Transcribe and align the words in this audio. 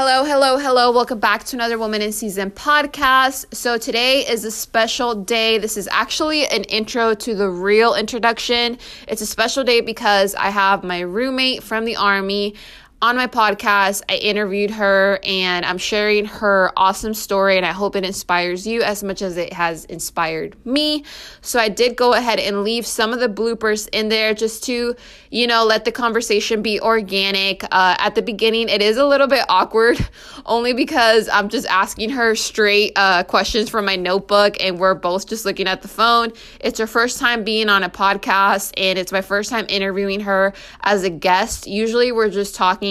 Hello, 0.00 0.22
hello, 0.22 0.58
hello. 0.58 0.92
Welcome 0.92 1.18
back 1.18 1.42
to 1.46 1.56
another 1.56 1.76
Woman 1.76 2.02
in 2.02 2.12
Season 2.12 2.52
podcast. 2.52 3.52
So, 3.52 3.78
today 3.78 4.20
is 4.20 4.44
a 4.44 4.50
special 4.52 5.12
day. 5.12 5.58
This 5.58 5.76
is 5.76 5.88
actually 5.90 6.46
an 6.46 6.62
intro 6.62 7.14
to 7.14 7.34
the 7.34 7.50
real 7.50 7.96
introduction. 7.96 8.78
It's 9.08 9.22
a 9.22 9.26
special 9.26 9.64
day 9.64 9.80
because 9.80 10.36
I 10.36 10.50
have 10.50 10.84
my 10.84 11.00
roommate 11.00 11.64
from 11.64 11.84
the 11.84 11.96
Army 11.96 12.54
on 13.00 13.14
my 13.16 13.28
podcast. 13.28 14.02
I 14.08 14.16
interviewed 14.16 14.72
her 14.72 15.20
and 15.22 15.64
I'm 15.64 15.78
sharing 15.78 16.24
her 16.24 16.72
awesome 16.76 17.14
story, 17.14 17.56
and 17.56 17.64
I 17.64 17.72
hope 17.72 17.94
it 17.94 18.04
inspires 18.04 18.66
you 18.66 18.82
as 18.82 19.04
much 19.04 19.22
as 19.22 19.36
it 19.36 19.52
has 19.52 19.84
inspired 19.84 20.56
me. 20.66 21.04
So, 21.40 21.60
I 21.60 21.68
did 21.68 21.96
go 21.96 22.14
ahead 22.14 22.40
and 22.40 22.64
leave 22.64 22.86
some 22.86 23.12
of 23.12 23.20
the 23.20 23.28
bloopers 23.28 23.88
in 23.92 24.08
there 24.08 24.34
just 24.34 24.64
to, 24.64 24.96
you 25.30 25.46
know, 25.46 25.64
let 25.64 25.84
the 25.84 25.92
conversation 25.92 26.60
be 26.62 26.80
organic. 26.80 27.62
Uh, 27.64 27.96
at 27.98 28.14
the 28.14 28.22
beginning, 28.22 28.68
it 28.68 28.82
is 28.82 28.96
a 28.96 29.06
little 29.06 29.28
bit 29.28 29.44
awkward, 29.48 29.98
only 30.46 30.72
because 30.72 31.28
I'm 31.28 31.48
just 31.48 31.66
asking 31.68 32.10
her 32.10 32.34
straight 32.34 32.92
uh, 32.96 33.22
questions 33.22 33.70
from 33.70 33.84
my 33.84 33.96
notebook, 33.96 34.56
and 34.60 34.78
we're 34.78 34.94
both 34.94 35.28
just 35.28 35.44
looking 35.44 35.68
at 35.68 35.82
the 35.82 35.88
phone. 35.88 36.32
It's 36.60 36.78
her 36.80 36.86
first 36.86 37.20
time 37.20 37.44
being 37.44 37.68
on 37.68 37.84
a 37.84 37.90
podcast, 37.90 38.72
and 38.76 38.98
it's 38.98 39.12
my 39.12 39.22
first 39.22 39.50
time 39.50 39.66
interviewing 39.68 40.20
her 40.20 40.52
as 40.80 41.04
a 41.04 41.10
guest. 41.10 41.68
Usually, 41.68 42.10
we're 42.10 42.30
just 42.30 42.56
talking 42.56 42.87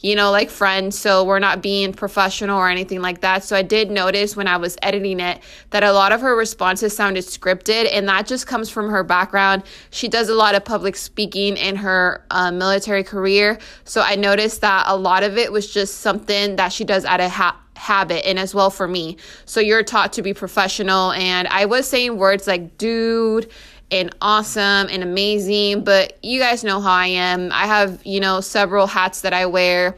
you 0.00 0.14
know, 0.14 0.30
like 0.30 0.50
friends. 0.50 0.98
So 0.98 1.24
we're 1.24 1.38
not 1.38 1.62
being 1.62 1.92
professional 1.92 2.58
or 2.58 2.68
anything 2.68 3.00
like 3.00 3.20
that. 3.20 3.44
So 3.44 3.56
I 3.56 3.62
did 3.62 3.90
notice 3.90 4.36
when 4.36 4.48
I 4.48 4.56
was 4.56 4.76
editing 4.82 5.20
it 5.20 5.40
that 5.70 5.82
a 5.82 5.92
lot 5.92 6.12
of 6.12 6.20
her 6.20 6.36
responses 6.36 6.94
sounded 6.94 7.24
scripted, 7.24 7.88
and 7.92 8.08
that 8.08 8.26
just 8.26 8.46
comes 8.46 8.70
from 8.70 8.90
her 8.90 9.04
background. 9.04 9.62
She 9.90 10.08
does 10.08 10.28
a 10.28 10.34
lot 10.34 10.54
of 10.54 10.64
public 10.64 10.96
speaking 10.96 11.56
in 11.56 11.76
her 11.76 12.24
uh, 12.30 12.50
military 12.50 13.04
career. 13.04 13.58
So 13.84 14.02
I 14.02 14.16
noticed 14.16 14.60
that 14.60 14.84
a 14.86 14.96
lot 14.96 15.22
of 15.22 15.38
it 15.38 15.52
was 15.52 15.72
just 15.72 16.00
something 16.00 16.56
that 16.56 16.72
she 16.72 16.84
does 16.84 17.04
out 17.04 17.20
of 17.20 17.30
ha- 17.30 17.60
habit 17.76 18.26
and 18.26 18.38
as 18.38 18.54
well 18.54 18.70
for 18.70 18.88
me. 18.88 19.16
So 19.44 19.60
you're 19.60 19.82
taught 19.82 20.12
to 20.14 20.22
be 20.22 20.34
professional. 20.34 21.12
And 21.12 21.46
I 21.48 21.66
was 21.66 21.86
saying 21.86 22.16
words 22.16 22.46
like 22.46 22.78
dude 22.78 23.50
and 23.90 24.14
awesome 24.20 24.88
and 24.90 25.02
amazing, 25.02 25.84
but 25.84 26.18
you 26.22 26.40
guys 26.40 26.64
know 26.64 26.80
how 26.80 26.92
I 26.92 27.06
am. 27.06 27.52
I 27.52 27.66
have, 27.66 28.04
you 28.04 28.20
know, 28.20 28.40
several 28.40 28.86
hats 28.86 29.20
that 29.20 29.32
I 29.32 29.46
wear. 29.46 29.96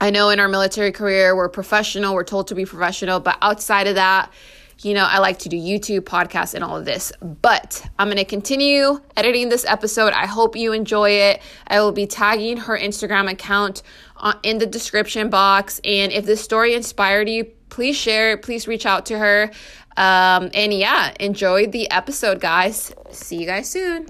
I 0.00 0.10
know 0.10 0.30
in 0.30 0.40
our 0.40 0.48
military 0.48 0.92
career, 0.92 1.36
we're 1.36 1.50
professional, 1.50 2.14
we're 2.14 2.24
told 2.24 2.48
to 2.48 2.54
be 2.54 2.64
professional, 2.64 3.20
but 3.20 3.36
outside 3.42 3.86
of 3.86 3.96
that, 3.96 4.32
you 4.82 4.94
know, 4.94 5.04
I 5.04 5.18
like 5.18 5.40
to 5.40 5.50
do 5.50 5.58
YouTube, 5.58 6.00
podcasts, 6.00 6.54
and 6.54 6.64
all 6.64 6.76
of 6.78 6.86
this. 6.86 7.12
But 7.20 7.86
I'm 7.98 8.08
going 8.08 8.16
to 8.16 8.24
continue 8.24 9.00
editing 9.14 9.50
this 9.50 9.66
episode. 9.66 10.14
I 10.14 10.24
hope 10.24 10.56
you 10.56 10.72
enjoy 10.72 11.10
it. 11.10 11.42
I 11.66 11.80
will 11.80 11.92
be 11.92 12.06
tagging 12.06 12.56
her 12.56 12.78
Instagram 12.78 13.30
account 13.30 13.82
uh, 14.16 14.34
in 14.42 14.56
the 14.56 14.66
description 14.66 15.28
box. 15.28 15.82
And 15.84 16.12
if 16.12 16.24
this 16.24 16.40
story 16.40 16.74
inspired 16.74 17.28
you, 17.28 17.44
please 17.68 17.96
share 17.96 18.32
it. 18.32 18.42
Please 18.42 18.66
reach 18.66 18.86
out 18.86 19.06
to 19.06 19.18
her. 19.18 19.50
Um, 19.96 20.50
and 20.54 20.72
yeah, 20.72 21.12
enjoy 21.18 21.66
the 21.66 21.90
episode, 21.90 22.40
guys. 22.40 22.94
See 23.10 23.36
you 23.36 23.46
guys 23.46 23.68
soon. 23.68 24.06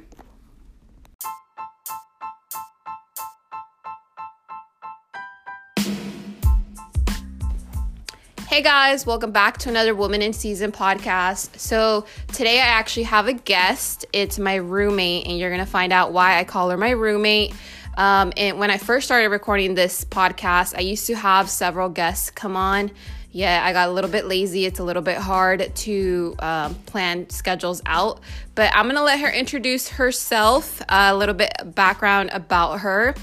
Hey 8.51 8.63
guys, 8.63 9.07
welcome 9.07 9.31
back 9.31 9.59
to 9.59 9.69
another 9.69 9.95
Woman 9.95 10.23
in 10.23 10.33
Season 10.33 10.73
podcast. 10.73 11.57
So, 11.57 12.05
today 12.33 12.59
I 12.59 12.67
actually 12.67 13.05
have 13.05 13.29
a 13.29 13.33
guest. 13.33 14.05
It's 14.13 14.41
my 14.41 14.57
roommate, 14.57 15.29
and 15.29 15.39
you're 15.39 15.51
gonna 15.51 15.65
find 15.65 15.93
out 15.93 16.13
why 16.13 16.37
I 16.37 16.43
call 16.43 16.69
her 16.71 16.77
my 16.77 16.91
roommate. 16.91 17.55
Um, 17.97 18.33
and 18.37 18.59
when 18.59 18.71
I 18.71 18.77
first 18.77 19.07
started 19.07 19.29
recording 19.29 19.77
this 19.77 20.05
podcast, 20.05 20.77
I 20.77 20.81
used 20.81 21.07
to 21.07 21.15
have 21.15 21.49
several 21.49 21.89
guests 21.89 22.31
come 22.31 22.57
on 22.57 22.91
yeah, 23.33 23.63
I 23.65 23.73
got 23.73 23.89
a 23.89 23.93
little 23.93 24.11
bit 24.11 24.27
lazy. 24.27 24.67
It's 24.67 24.81
a 24.81 24.85
little 24.85 25.03
bit 25.03 25.17
hard 25.17 25.75
to 25.75 26.35
um, 26.41 26.75
plan 26.87 27.31
schedules 27.31 27.81
out, 27.87 28.21
but 28.55 28.75
I'm 28.75 28.87
gonna 28.87 29.05
let 29.05 29.21
her 29.21 29.31
introduce 29.31 29.89
herself, 29.89 30.83
a 30.89 31.15
little 31.15 31.35
bit 31.35 31.53
background 31.75 32.31
about 32.33 32.81
her. 32.81 33.15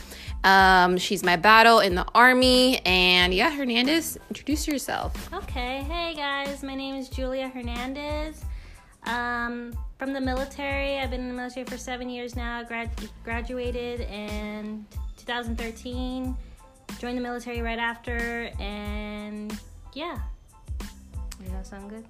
Um, 0.44 0.98
she's 0.98 1.24
my 1.24 1.36
battle 1.36 1.80
in 1.80 1.96
the 1.96 2.06
army, 2.16 2.80
and 2.86 3.34
yeah, 3.34 3.52
Hernandez, 3.52 4.18
introduce 4.30 4.66
yourself. 4.68 5.34
Okay, 5.34 5.84
hey 5.90 6.14
guys, 6.16 6.64
my 6.64 6.76
name 6.76 6.96
is 6.96 7.10
Julia 7.10 7.50
Hernandez. 7.50 8.46
Um, 9.08 9.74
from 9.98 10.14
the 10.14 10.22
military, 10.22 11.00
I've 11.00 11.12
been 11.12 11.22
in 11.22 11.28
the 11.30 11.34
military 11.34 11.66
for 11.66 11.78
seven 11.78 12.10
years 12.10 12.36
now. 12.36 12.64
Grad- 12.64 12.92
graduated 13.26 14.02
in 14.02 14.86
2013, 15.18 16.38
joined 17.00 17.18
the 17.18 17.22
military 17.22 17.62
right 17.62 17.80
after, 17.80 18.52
and 18.60 19.58
yeah. 19.98 20.20
Does 20.80 21.52
that 21.52 21.66
sound 21.66 21.90
good? 21.90 22.06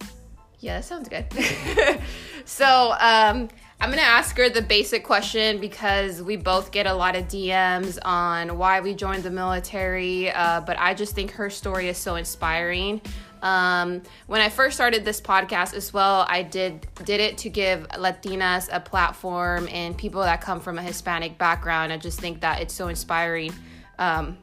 Yeah, 0.59 0.75
that 0.75 0.83
sounds 0.83 1.07
good. 1.07 1.25
so, 2.45 2.91
um, 2.99 3.47
I'm 3.79 3.89
gonna 3.89 4.01
ask 4.01 4.35
her 4.37 4.49
the 4.49 4.61
basic 4.61 5.05
question 5.05 5.59
because 5.59 6.21
we 6.21 6.35
both 6.35 6.71
get 6.71 6.85
a 6.85 6.93
lot 6.93 7.15
of 7.15 7.25
DMs 7.25 7.97
on 8.03 8.57
why 8.57 8.81
we 8.81 8.93
joined 8.93 9.23
the 9.23 9.29
military, 9.29 10.31
uh, 10.31 10.61
but 10.61 10.77
I 10.79 10.95
just 10.95 11.15
think 11.15 11.31
her 11.31 11.49
story 11.49 11.87
is 11.87 11.97
so 11.97 12.15
inspiring. 12.15 12.99
Um, 13.41 14.01
when 14.25 14.41
I 14.41 14.49
first 14.49 14.75
started 14.75 15.05
this 15.05 15.21
podcast 15.21 15.73
as 15.73 15.93
well, 15.93 16.25
I 16.27 16.41
did 16.41 16.87
did 17.05 17.21
it 17.21 17.37
to 17.39 17.49
give 17.49 17.87
Latinas 17.89 18.67
a 18.69 18.81
platform 18.81 19.69
and 19.71 19.95
people 19.95 20.23
that 20.23 20.41
come 20.41 20.59
from 20.59 20.77
a 20.77 20.81
Hispanic 20.81 21.37
background. 21.37 21.93
I 21.93 21.97
just 21.97 22.19
think 22.19 22.41
that 22.41 22.61
it's 22.61 22.73
so 22.73 22.89
inspiring 22.89 23.53
um, 23.97 24.39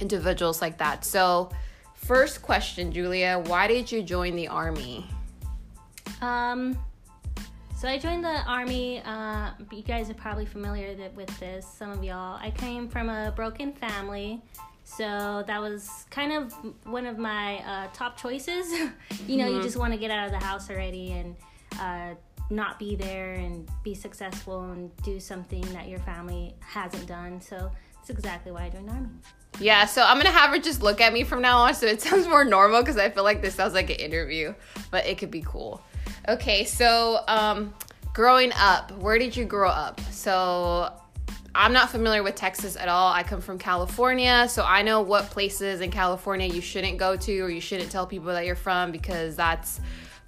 individuals 0.00 0.60
like 0.60 0.78
that. 0.78 1.04
So 1.04 1.50
First 2.04 2.42
question, 2.42 2.90
Julia, 2.90 3.42
why 3.46 3.68
did 3.68 3.90
you 3.90 4.02
join 4.02 4.34
the 4.34 4.48
army? 4.48 5.06
Um, 6.20 6.76
so 7.76 7.88
I 7.88 7.96
joined 7.96 8.24
the 8.24 8.42
army. 8.42 9.00
Uh, 9.04 9.50
you 9.70 9.82
guys 9.82 10.10
are 10.10 10.14
probably 10.14 10.44
familiar 10.44 10.96
with 11.14 11.38
this. 11.38 11.64
Some 11.64 11.90
of 11.90 12.02
y'all. 12.02 12.38
I 12.42 12.50
came 12.50 12.88
from 12.88 13.08
a 13.08 13.32
broken 13.36 13.72
family, 13.72 14.42
so 14.82 15.44
that 15.46 15.60
was 15.60 16.06
kind 16.10 16.32
of 16.32 16.52
one 16.84 17.06
of 17.06 17.18
my 17.18 17.58
uh, 17.58 17.88
top 17.92 18.16
choices. 18.16 18.72
you 19.28 19.36
know, 19.36 19.44
mm-hmm. 19.44 19.56
you 19.56 19.62
just 19.62 19.76
want 19.76 19.92
to 19.92 19.98
get 19.98 20.10
out 20.10 20.26
of 20.26 20.32
the 20.32 20.44
house 20.44 20.70
already 20.70 21.12
and 21.12 21.36
uh, 21.78 22.14
not 22.50 22.80
be 22.80 22.96
there 22.96 23.34
and 23.34 23.68
be 23.84 23.94
successful 23.94 24.72
and 24.72 24.90
do 25.02 25.20
something 25.20 25.62
that 25.72 25.88
your 25.88 26.00
family 26.00 26.54
hasn't 26.60 27.06
done. 27.06 27.40
So 27.40 27.70
that's 28.02 28.18
exactly 28.18 28.50
why 28.50 28.64
I 28.64 28.68
joined 28.68 28.88
the 28.88 28.92
army. 28.92 29.08
Yeah, 29.60 29.86
so 29.86 30.02
I'm 30.02 30.16
gonna 30.16 30.30
have 30.30 30.50
her 30.50 30.58
just 30.58 30.82
look 30.82 31.00
at 31.00 31.12
me 31.12 31.22
from 31.22 31.40
now 31.40 31.58
on 31.58 31.74
so 31.74 31.86
it 31.86 32.02
sounds 32.02 32.26
more 32.26 32.44
normal 32.44 32.80
because 32.80 32.96
I 32.96 33.10
feel 33.10 33.22
like 33.22 33.42
this 33.42 33.54
sounds 33.54 33.74
like 33.74 33.90
an 33.90 33.96
interview, 33.96 34.54
but 34.90 35.06
it 35.06 35.18
could 35.18 35.30
be 35.30 35.42
cool. 35.42 35.80
Okay, 36.28 36.64
so 36.64 37.20
um, 37.28 37.72
growing 38.12 38.50
up, 38.56 38.90
where 38.98 39.18
did 39.18 39.36
you 39.36 39.44
grow 39.44 39.68
up? 39.68 40.00
So 40.10 40.92
I'm 41.54 41.72
not 41.72 41.90
familiar 41.90 42.24
with 42.24 42.34
Texas 42.34 42.76
at 42.76 42.88
all. 42.88 43.12
I 43.12 43.22
come 43.22 43.40
from 43.40 43.56
California, 43.56 44.48
so 44.48 44.64
I 44.64 44.82
know 44.82 45.00
what 45.00 45.30
places 45.30 45.80
in 45.80 45.92
California 45.92 46.48
you 46.48 46.60
shouldn't 46.60 46.98
go 46.98 47.14
to 47.16 47.40
or 47.40 47.50
you 47.50 47.60
shouldn't 47.60 47.92
tell 47.92 48.04
people 48.06 48.28
that 48.28 48.46
you're 48.46 48.56
from 48.56 48.90
because 48.90 49.36
that's 49.36 49.80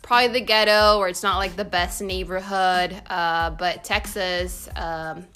probably 0.03 0.29
the 0.29 0.47
ghetto 0.47 0.99
or 0.99 1.09
it's 1.09 1.25
not 1.25 1.39
like 1.39 1.57
the 1.57 1.65
best 1.65 2.01
neighborhood. 2.03 2.95
Uh, 3.09 3.51
but 3.51 3.83
Texas, 3.83 4.69
um, 4.77 5.27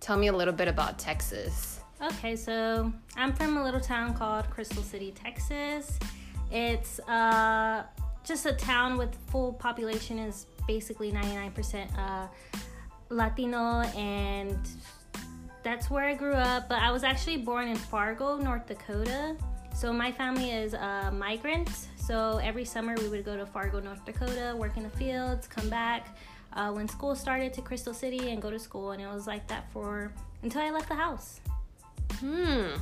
tell 0.00 0.18
me 0.18 0.26
a 0.26 0.32
little 0.32 0.54
bit 0.54 0.68
about 0.68 0.98
Texas. 0.98 1.77
Okay, 2.00 2.36
so 2.36 2.92
I'm 3.16 3.32
from 3.32 3.56
a 3.56 3.64
little 3.64 3.80
town 3.80 4.14
called 4.14 4.48
Crystal 4.50 4.84
City, 4.84 5.12
Texas. 5.12 5.98
It's 6.52 7.00
uh, 7.00 7.82
just 8.22 8.46
a 8.46 8.52
town 8.52 8.96
with 8.96 9.12
full 9.30 9.54
population 9.54 10.20
is 10.20 10.46
basically 10.68 11.10
99% 11.10 11.88
uh, 11.98 12.28
Latino, 13.08 13.80
and 13.96 14.56
that's 15.64 15.90
where 15.90 16.04
I 16.04 16.14
grew 16.14 16.34
up. 16.34 16.68
But 16.68 16.78
I 16.78 16.92
was 16.92 17.02
actually 17.02 17.38
born 17.38 17.66
in 17.66 17.76
Fargo, 17.76 18.36
North 18.36 18.68
Dakota. 18.68 19.36
So 19.74 19.92
my 19.92 20.12
family 20.12 20.52
is 20.52 20.74
a 20.74 21.12
migrant. 21.12 21.70
So 21.96 22.38
every 22.38 22.64
summer 22.64 22.94
we 22.98 23.08
would 23.08 23.24
go 23.24 23.36
to 23.36 23.44
Fargo, 23.44 23.80
North 23.80 24.04
Dakota, 24.04 24.54
work 24.56 24.76
in 24.76 24.84
the 24.84 24.90
fields, 24.90 25.48
come 25.48 25.68
back. 25.68 26.16
Uh, 26.52 26.70
when 26.70 26.86
school 26.86 27.16
started 27.16 27.52
to 27.54 27.60
Crystal 27.60 27.92
City 27.92 28.30
and 28.30 28.40
go 28.40 28.50
to 28.50 28.58
school, 28.58 28.92
and 28.92 29.02
it 29.02 29.08
was 29.08 29.26
like 29.26 29.48
that 29.48 29.70
for 29.72 30.12
until 30.44 30.62
I 30.62 30.70
left 30.70 30.88
the 30.88 30.94
house. 30.94 31.40
Hmm. 32.14 32.76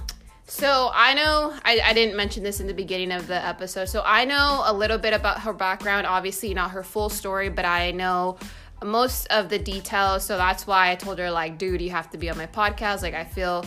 So 0.49 0.91
I 0.95 1.15
know 1.15 1.55
I, 1.65 1.81
I 1.85 1.93
didn't 1.93 2.17
mention 2.17 2.43
this 2.45 2.61
in 2.61 2.67
the 2.67 2.75
beginning 2.75 3.11
of 3.13 3.27
the 3.27 3.45
episode. 3.45 3.87
So 3.87 4.03
I 4.05 4.25
know 4.25 4.63
a 4.65 4.73
little 4.73 4.99
bit 4.99 5.13
about 5.13 5.41
her 5.43 5.53
background. 5.53 6.07
Obviously, 6.07 6.55
not 6.55 6.71
her 6.71 6.85
full 6.85 7.09
story, 7.09 7.49
but 7.49 7.65
I 7.65 7.91
know 7.91 8.39
most 8.85 9.27
of 9.27 9.49
the 9.49 9.59
details. 9.59 10.25
So 10.25 10.37
that's 10.37 10.67
why 10.67 10.91
I 10.91 10.95
told 10.95 11.19
her, 11.19 11.31
like, 11.31 11.59
dude, 11.59 11.81
you 11.83 11.91
have 11.91 12.11
to 12.11 12.19
be 12.19 12.31
on 12.31 12.37
my 12.37 12.47
podcast. 12.47 13.03
Like, 13.03 13.15
I 13.15 13.25
feel 13.25 13.65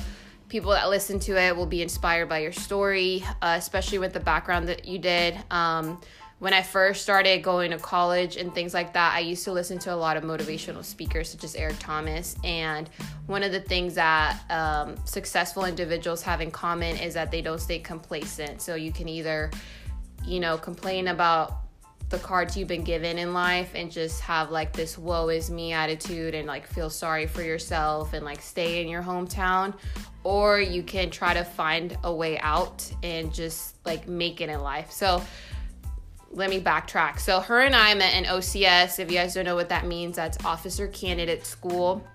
people 0.47 0.71
that 0.71 0.89
listen 0.89 1.19
to 1.19 1.39
it 1.39 1.55
will 1.55 1.65
be 1.65 1.81
inspired 1.81 2.27
by 2.27 2.39
your 2.39 2.51
story, 2.51 3.23
uh, 3.41 3.55
especially 3.57 3.99
with 3.99 4.13
the 4.13 4.19
background 4.19 4.67
that 4.67 4.85
you 4.85 4.97
did. 4.97 5.37
Um, 5.51 6.01
when 6.39 6.53
I 6.53 6.61
first 6.61 7.03
started 7.03 7.43
going 7.43 7.71
to 7.71 7.77
college 7.77 8.37
and 8.37 8.53
things 8.55 8.73
like 8.73 8.93
that, 8.93 9.13
I 9.13 9.19
used 9.19 9.43
to 9.43 9.51
listen 9.51 9.77
to 9.79 9.93
a 9.93 9.95
lot 9.95 10.15
of 10.15 10.23
motivational 10.23 10.83
speakers, 10.85 11.29
such 11.29 11.43
as 11.43 11.53
Eric 11.53 11.75
Thomas. 11.79 12.37
And 12.45 12.89
one 13.27 13.43
of 13.43 13.51
the 13.51 13.59
things 13.59 13.95
that 13.95 14.39
um, 14.49 14.95
successful 15.05 15.65
individuals 15.65 16.21
have 16.21 16.39
in 16.39 16.49
common 16.49 16.95
is 16.97 17.13
that 17.13 17.29
they 17.29 17.41
don't 17.41 17.59
stay 17.59 17.79
complacent. 17.79 18.61
So 18.61 18.75
you 18.75 18.93
can 18.93 19.09
either, 19.09 19.51
you 20.25 20.39
know, 20.39 20.57
complain 20.57 21.09
about 21.09 21.57
the 22.09 22.19
cards 22.19 22.57
you've 22.57 22.67
been 22.67 22.83
given 22.83 23.19
in 23.19 23.33
life 23.33 23.71
and 23.75 23.91
just 23.91 24.21
have 24.21 24.49
like 24.49 24.73
this 24.73 24.97
woe 24.97 25.29
is 25.29 25.51
me 25.51 25.73
attitude 25.73 26.33
and 26.33 26.47
like 26.47 26.65
feel 26.65 26.89
sorry 26.89 27.27
for 27.27 27.43
yourself 27.43 28.13
and 28.13 28.25
like 28.25 28.41
stay 28.41 28.81
in 28.81 28.87
your 28.87 29.03
hometown 29.03 29.75
or 30.23 30.59
you 30.59 30.81
can 30.81 31.11
try 31.11 31.35
to 31.35 31.43
find 31.43 31.97
a 32.03 32.13
way 32.13 32.39
out 32.39 32.91
and 33.03 33.31
just 33.31 33.75
like 33.85 34.07
make 34.07 34.41
it 34.41 34.49
in 34.49 34.59
life 34.61 34.91
so 34.91 35.21
let 36.31 36.49
me 36.49 36.59
backtrack. 36.59 37.19
So 37.19 37.39
her 37.39 37.61
and 37.61 37.75
I 37.75 37.93
met 37.95 38.13
in 38.13 38.25
OCS. 38.25 38.99
If 38.99 39.11
you 39.11 39.17
guys 39.17 39.33
don't 39.33 39.45
know 39.45 39.55
what 39.55 39.69
that 39.69 39.85
means, 39.85 40.15
that's 40.15 40.43
Officer 40.45 40.87
Candidate 40.87 41.45
School. 41.45 42.05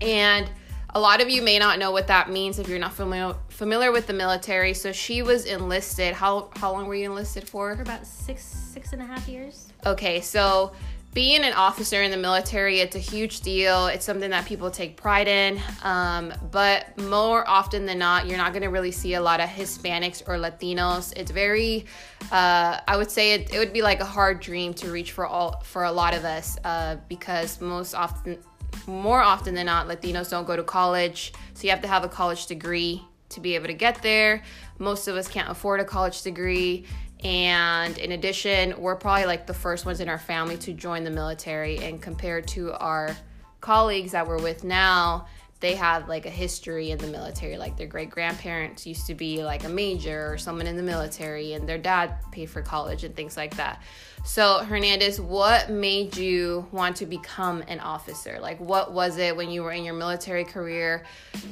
And 0.00 0.50
a 0.94 1.00
lot 1.00 1.22
of 1.22 1.30
you 1.30 1.40
may 1.42 1.58
not 1.58 1.78
know 1.78 1.90
what 1.90 2.06
that 2.08 2.30
means 2.30 2.58
if 2.58 2.68
you're 2.68 2.78
not 2.78 2.92
familiar 2.92 3.34
familiar 3.48 3.92
with 3.92 4.06
the 4.06 4.12
military. 4.12 4.74
So 4.74 4.92
she 4.92 5.22
was 5.22 5.46
enlisted. 5.46 6.12
How 6.14 6.50
how 6.56 6.72
long 6.72 6.86
were 6.86 6.94
you 6.94 7.10
enlisted 7.10 7.48
for? 7.48 7.74
For 7.74 7.82
about 7.82 8.06
six 8.06 8.42
six 8.42 8.92
and 8.92 9.00
a 9.00 9.06
half 9.06 9.26
years. 9.28 9.72
Okay, 9.86 10.20
so 10.20 10.72
being 11.14 11.44
an 11.44 11.52
officer 11.52 12.02
in 12.02 12.10
the 12.10 12.16
military, 12.16 12.80
it's 12.80 12.96
a 12.96 13.00
huge 13.00 13.42
deal. 13.42 13.86
It's 13.86 14.04
something 14.04 14.30
that 14.30 14.46
people 14.46 14.70
take 14.70 14.96
pride 14.96 15.28
in. 15.28 15.60
Um, 15.82 16.32
but 16.50 16.98
more 16.98 17.46
often 17.46 17.84
than 17.84 17.98
not, 17.98 18.26
you're 18.26 18.38
not 18.38 18.52
going 18.52 18.62
to 18.62 18.70
really 18.70 18.92
see 18.92 19.14
a 19.14 19.20
lot 19.20 19.38
of 19.40 19.48
Hispanics 19.48 20.26
or 20.26 20.36
Latinos. 20.36 21.12
It's 21.14 21.30
very, 21.30 21.84
uh, 22.30 22.80
I 22.88 22.96
would 22.96 23.10
say, 23.10 23.34
it, 23.34 23.52
it, 23.52 23.58
would 23.58 23.74
be 23.74 23.82
like 23.82 24.00
a 24.00 24.06
hard 24.06 24.40
dream 24.40 24.72
to 24.74 24.90
reach 24.90 25.12
for 25.12 25.26
all 25.26 25.60
for 25.64 25.84
a 25.84 25.92
lot 25.92 26.14
of 26.14 26.24
us 26.24 26.56
uh, 26.64 26.96
because 27.08 27.60
most 27.60 27.94
often, 27.94 28.38
more 28.86 29.20
often 29.20 29.54
than 29.54 29.66
not, 29.66 29.88
Latinos 29.88 30.30
don't 30.30 30.46
go 30.46 30.56
to 30.56 30.64
college. 30.64 31.34
So 31.52 31.64
you 31.64 31.70
have 31.70 31.82
to 31.82 31.88
have 31.88 32.04
a 32.04 32.08
college 32.08 32.46
degree 32.46 33.02
to 33.28 33.40
be 33.40 33.54
able 33.54 33.66
to 33.66 33.74
get 33.74 34.02
there. 34.02 34.42
Most 34.78 35.08
of 35.08 35.16
us 35.16 35.28
can't 35.28 35.50
afford 35.50 35.80
a 35.80 35.84
college 35.84 36.22
degree. 36.22 36.86
And 37.24 37.98
in 37.98 38.12
addition, 38.12 38.80
we're 38.80 38.96
probably 38.96 39.26
like 39.26 39.46
the 39.46 39.54
first 39.54 39.86
ones 39.86 40.00
in 40.00 40.08
our 40.08 40.18
family 40.18 40.56
to 40.58 40.72
join 40.72 41.04
the 41.04 41.10
military. 41.10 41.78
And 41.78 42.02
compared 42.02 42.48
to 42.48 42.72
our 42.72 43.16
colleagues 43.60 44.12
that 44.12 44.26
we're 44.26 44.42
with 44.42 44.64
now, 44.64 45.26
they 45.62 45.76
have 45.76 46.08
like 46.08 46.26
a 46.26 46.30
history 46.30 46.90
in 46.90 46.98
the 46.98 47.06
military. 47.06 47.56
Like 47.56 47.76
their 47.76 47.86
great 47.86 48.10
grandparents 48.10 48.84
used 48.84 49.06
to 49.06 49.14
be 49.14 49.44
like 49.44 49.62
a 49.64 49.68
major 49.68 50.32
or 50.32 50.36
someone 50.36 50.66
in 50.66 50.76
the 50.76 50.82
military, 50.82 51.54
and 51.54 51.68
their 51.68 51.78
dad 51.78 52.16
paid 52.32 52.50
for 52.50 52.60
college 52.60 53.04
and 53.04 53.14
things 53.14 53.36
like 53.36 53.56
that. 53.56 53.80
So, 54.24 54.58
Hernandez, 54.58 55.20
what 55.20 55.70
made 55.70 56.16
you 56.16 56.66
want 56.72 56.96
to 56.96 57.06
become 57.06 57.62
an 57.68 57.80
officer? 57.80 58.38
Like, 58.40 58.60
what 58.60 58.92
was 58.92 59.18
it 59.18 59.36
when 59.36 59.50
you 59.50 59.62
were 59.62 59.72
in 59.72 59.84
your 59.84 59.94
military 59.94 60.44
career? 60.44 61.04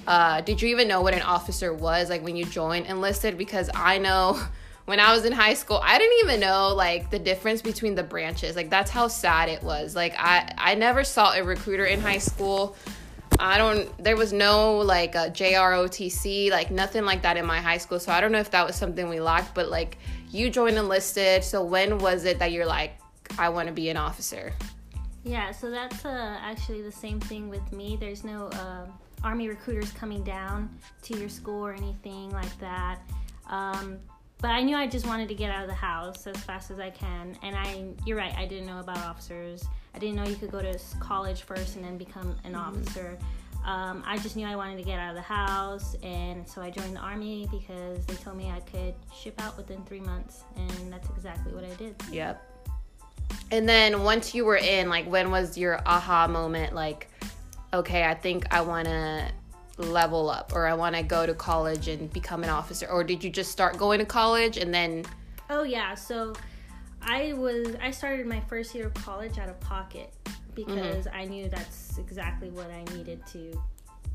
Uh, 0.07 0.41
did 0.41 0.61
you 0.61 0.69
even 0.69 0.87
know 0.87 1.01
what 1.01 1.15
an 1.15 1.23
officer 1.23 1.73
was, 1.73 2.11
like 2.11 2.23
when 2.23 2.37
you 2.37 2.45
joined 2.45 2.87
enlisted? 2.87 3.39
Because 3.39 3.71
I 3.75 3.99
know 3.99 4.41
when 4.87 5.01
I 5.01 5.13
was 5.13 5.25
in 5.25 5.33
high 5.33 5.55
school, 5.55 5.81
I 5.83 5.99
didn't 5.99 6.19
even 6.25 6.41
know 6.41 6.75
like 6.75 7.11
the 7.11 7.19
difference 7.19 7.63
between 7.63 7.95
the 7.95 8.03
branches. 8.03 8.57
Like 8.57 8.71
that's 8.71 8.91
how 8.91 9.09
sad 9.09 9.49
it 9.49 9.63
was. 9.63 9.95
Like 9.95 10.15
I 10.19 10.53
I 10.59 10.75
never 10.75 11.05
saw 11.05 11.33
a 11.33 11.43
recruiter 11.43 11.85
in 11.85 12.01
high 12.01 12.19
school. 12.19 12.77
I 13.39 13.57
don't 13.57 14.03
there 14.03 14.17
was 14.17 14.33
no 14.33 14.79
like 14.79 15.15
a 15.15 15.31
JROTC, 15.31 16.51
like 16.51 16.71
nothing 16.71 17.05
like 17.05 17.23
that 17.23 17.37
in 17.37 17.47
my 17.47 17.59
high 17.59 17.79
school. 17.79 18.01
So 18.01 18.13
I 18.13 18.21
don't 18.21 18.33
know 18.33 18.41
if 18.41 18.51
that 18.51 18.67
was 18.67 18.77
something 18.77 19.09
we 19.09 19.21
lacked, 19.21 19.55
but 19.55 19.69
like 19.69 19.99
you 20.31 20.51
joined 20.51 20.77
enlisted. 20.77 21.45
So 21.45 21.65
when 21.65 21.99
was 21.99 22.25
it 22.25 22.39
that 22.39 22.53
you're 22.53 22.67
like 22.67 22.93
I 23.39 23.49
want 23.49 23.69
to 23.69 23.75
be 23.75 23.89
an 23.91 23.97
officer? 23.97 24.53
Yeah, 25.23 25.53
so 25.53 25.71
that's 25.71 26.05
uh, 26.05 26.39
actually 26.41 26.83
the 26.83 26.93
same 26.93 27.21
thing 27.21 27.49
with 27.51 27.73
me. 27.73 27.97
There's 28.01 28.25
no 28.25 28.47
uh, 28.47 28.87
army 29.23 29.49
recruiters 29.49 29.93
coming 29.93 30.25
down 30.25 30.71
to 31.03 31.19
your 31.19 31.29
school 31.29 31.65
or 31.65 31.75
anything 31.75 32.31
like 32.31 32.59
that. 32.59 32.99
Um, 33.47 33.99
but 34.41 34.51
I 34.51 34.63
knew 34.63 34.77
I 34.77 34.87
just 34.87 35.07
wanted 35.07 35.29
to 35.29 35.35
get 35.35 35.51
out 35.51 35.63
of 35.63 35.69
the 35.69 35.75
house 35.75 36.27
as 36.27 36.37
fast 36.39 36.71
as 36.71 36.79
I 36.79 36.91
can. 36.91 37.37
And 37.43 37.55
I, 37.55 37.85
you're 38.07 38.17
right, 38.17 38.35
I 38.37 38.47
didn't 38.47 38.67
know 38.67 38.81
about 38.81 38.99
officers. 38.99 39.65
I 39.95 39.99
didn't 39.99 40.17
know 40.17 40.25
you 40.25 40.37
could 40.37 40.51
go 40.51 40.63
to 40.63 40.79
college 40.99 41.43
first 41.43 41.77
and 41.77 41.85
then 41.85 41.99
become 41.99 42.37
an 42.45 42.53
mm-hmm. 42.53 42.79
officer. 42.79 43.19
Um, 43.65 44.03
I 44.07 44.17
just 44.17 44.37
knew 44.37 44.47
I 44.47 44.57
wanted 44.57 44.79
to 44.79 44.85
get 44.85 44.99
out 44.99 45.11
of 45.11 45.17
the 45.17 45.23
house, 45.23 45.95
and 46.03 46.49
so 46.49 46.63
I 46.63 46.71
joined 46.71 46.97
the 46.97 47.01
army 47.01 47.47
because 47.51 48.07
they 48.07 48.15
told 48.15 48.39
me 48.39 48.51
I 48.51 48.61
could 48.61 48.95
ship 49.15 49.35
out 49.43 49.55
within 49.59 49.85
three 49.85 50.01
months, 50.01 50.45
and 50.57 50.91
that's 50.91 51.09
exactly 51.11 51.53
what 51.53 51.65
I 51.65 51.75
did. 51.75 51.95
Yep. 52.11 52.43
And 53.51 53.69
then 53.69 54.03
once 54.03 54.35
you 54.35 54.47
were 54.47 54.57
in, 54.57 54.89
like, 54.89 55.07
when 55.07 55.31
was 55.31 55.59
your 55.59 55.81
aha 55.85 56.27
moment? 56.27 56.75
Like, 56.75 57.09
okay, 57.75 58.05
I 58.05 58.15
think 58.15 58.47
I 58.51 58.63
want 58.63 58.87
to 58.87 59.31
level 59.83 60.31
up 60.31 60.53
or 60.55 60.67
I 60.67 60.75
want 60.75 60.97
to 60.97 61.03
go 61.03 61.27
to 61.27 61.35
college 61.35 61.89
and 61.89 62.13
become 62.13 62.43
an 62.43 62.51
officer? 62.51 62.87
Or 62.87 63.05
did 63.05 63.23
you 63.25 63.31
just 63.31 63.51
start 63.51 63.77
going 63.77 63.99
to 63.99 64.05
college 64.05 64.57
and 64.57 64.73
then 64.73 65.05
Oh 65.49 65.65
yeah, 65.65 65.95
so 65.95 66.35
I 67.03 67.33
was 67.33 67.75
I 67.83 67.91
started 67.91 68.27
my 68.27 68.41
first 68.41 68.75
year 68.75 68.87
of 68.87 68.95
college 68.95 69.39
out 69.39 69.49
of 69.49 69.59
pocket 69.61 70.13
because 70.55 71.07
mm-hmm. 71.07 71.17
I 71.17 71.25
knew 71.25 71.49
that's 71.49 71.99
exactly 71.99 72.51
what 72.51 72.71
I 72.71 72.85
needed 72.95 73.27
to 73.29 73.61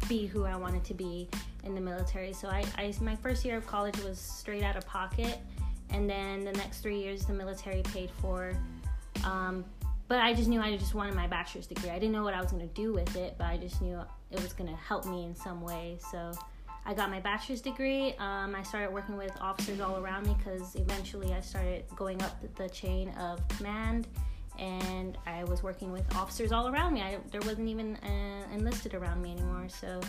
be 0.08 0.28
who 0.28 0.44
I 0.44 0.56
wanted 0.56 0.84
to 0.86 0.94
be 0.94 1.28
in 1.64 1.74
the 1.74 1.82
military. 1.82 2.32
So 2.32 2.48
I, 2.48 2.64
I 2.78 2.94
my 3.02 3.16
first 3.16 3.44
year 3.44 3.58
of 3.58 3.66
college 3.68 3.98
was 4.00 4.20
straight 4.20 4.64
out 4.64 4.76
of 4.76 4.86
pocket 4.86 5.40
and 5.90 6.10
then 6.10 6.44
the 6.46 6.54
next 6.54 6.80
three 6.80 7.00
years 7.00 7.26
the 7.26 7.34
military 7.34 7.82
paid 7.82 8.10
for 8.22 8.56
um, 9.24 9.66
but 10.08 10.20
I 10.20 10.34
just 10.34 10.48
knew 10.48 10.62
I 10.62 10.76
just 10.78 10.94
wanted 10.94 11.16
my 11.16 11.28
bachelor's 11.28 11.68
degree. 11.68 11.90
I 11.90 12.00
didn't 12.00 12.12
know 12.12 12.24
what 12.24 12.34
I 12.34 12.42
was 12.42 12.52
going 12.52 12.68
to 12.68 12.74
do 12.74 12.94
with 12.94 13.16
it, 13.16 13.36
but 13.38 13.46
I 13.46 13.58
just 13.58 13.82
knew 13.82 14.00
it 14.32 14.42
was 14.42 14.54
going 14.54 14.70
to 14.70 14.76
help 14.76 15.06
me 15.06 15.26
in 15.26 15.36
some 15.36 15.62
way. 15.62 15.98
So 16.12 16.32
I 16.86 16.94
got 16.94 17.10
my 17.10 17.20
bachelor's 17.20 17.62
degree. 17.62 18.14
Um, 18.20 18.56
I 18.56 18.62
started 18.62 18.94
working 18.94 19.18
with 19.18 19.32
officers 19.42 19.80
all 19.80 19.98
around 19.98 20.28
me 20.28 20.36
because 20.38 20.76
eventually 20.76 21.34
I 21.34 21.42
started 21.42 21.86
going 21.96 22.22
up 22.22 22.38
the 22.56 22.70
chain 22.70 23.10
of 23.18 23.46
command 23.48 24.08
and 24.60 25.18
I 25.26 25.44
was 25.46 25.64
working 25.64 25.92
with 25.92 26.06
officers 26.16 26.52
all 26.52 26.68
around 26.68 26.94
me. 26.94 27.02
I, 27.02 27.18
there 27.32 27.42
wasn't 27.42 27.68
even 27.68 27.96
uh, 27.98 28.54
enlisted 28.54 28.94
around 28.94 29.22
me 29.22 29.32
anymore. 29.32 29.68
So 29.68 30.00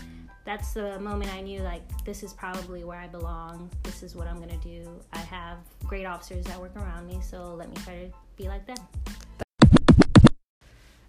that's 0.44 0.74
the 0.74 1.00
moment 1.00 1.32
I 1.32 1.40
knew 1.40 1.60
like 1.60 1.82
this 2.04 2.22
is 2.22 2.32
probably 2.32 2.84
where 2.84 2.98
I 2.98 3.08
belong. 3.08 3.70
This 3.82 4.02
is 4.02 4.14
what 4.14 4.26
I'm 4.26 4.38
gonna 4.38 4.58
do. 4.58 5.00
I 5.12 5.18
have 5.18 5.58
great 5.84 6.04
officers 6.04 6.44
that 6.44 6.60
work 6.60 6.76
around 6.76 7.06
me, 7.06 7.20
so 7.22 7.54
let 7.54 7.70
me 7.70 7.76
try 7.84 7.94
to 7.94 8.12
be 8.36 8.48
like 8.48 8.66
them. 8.66 8.76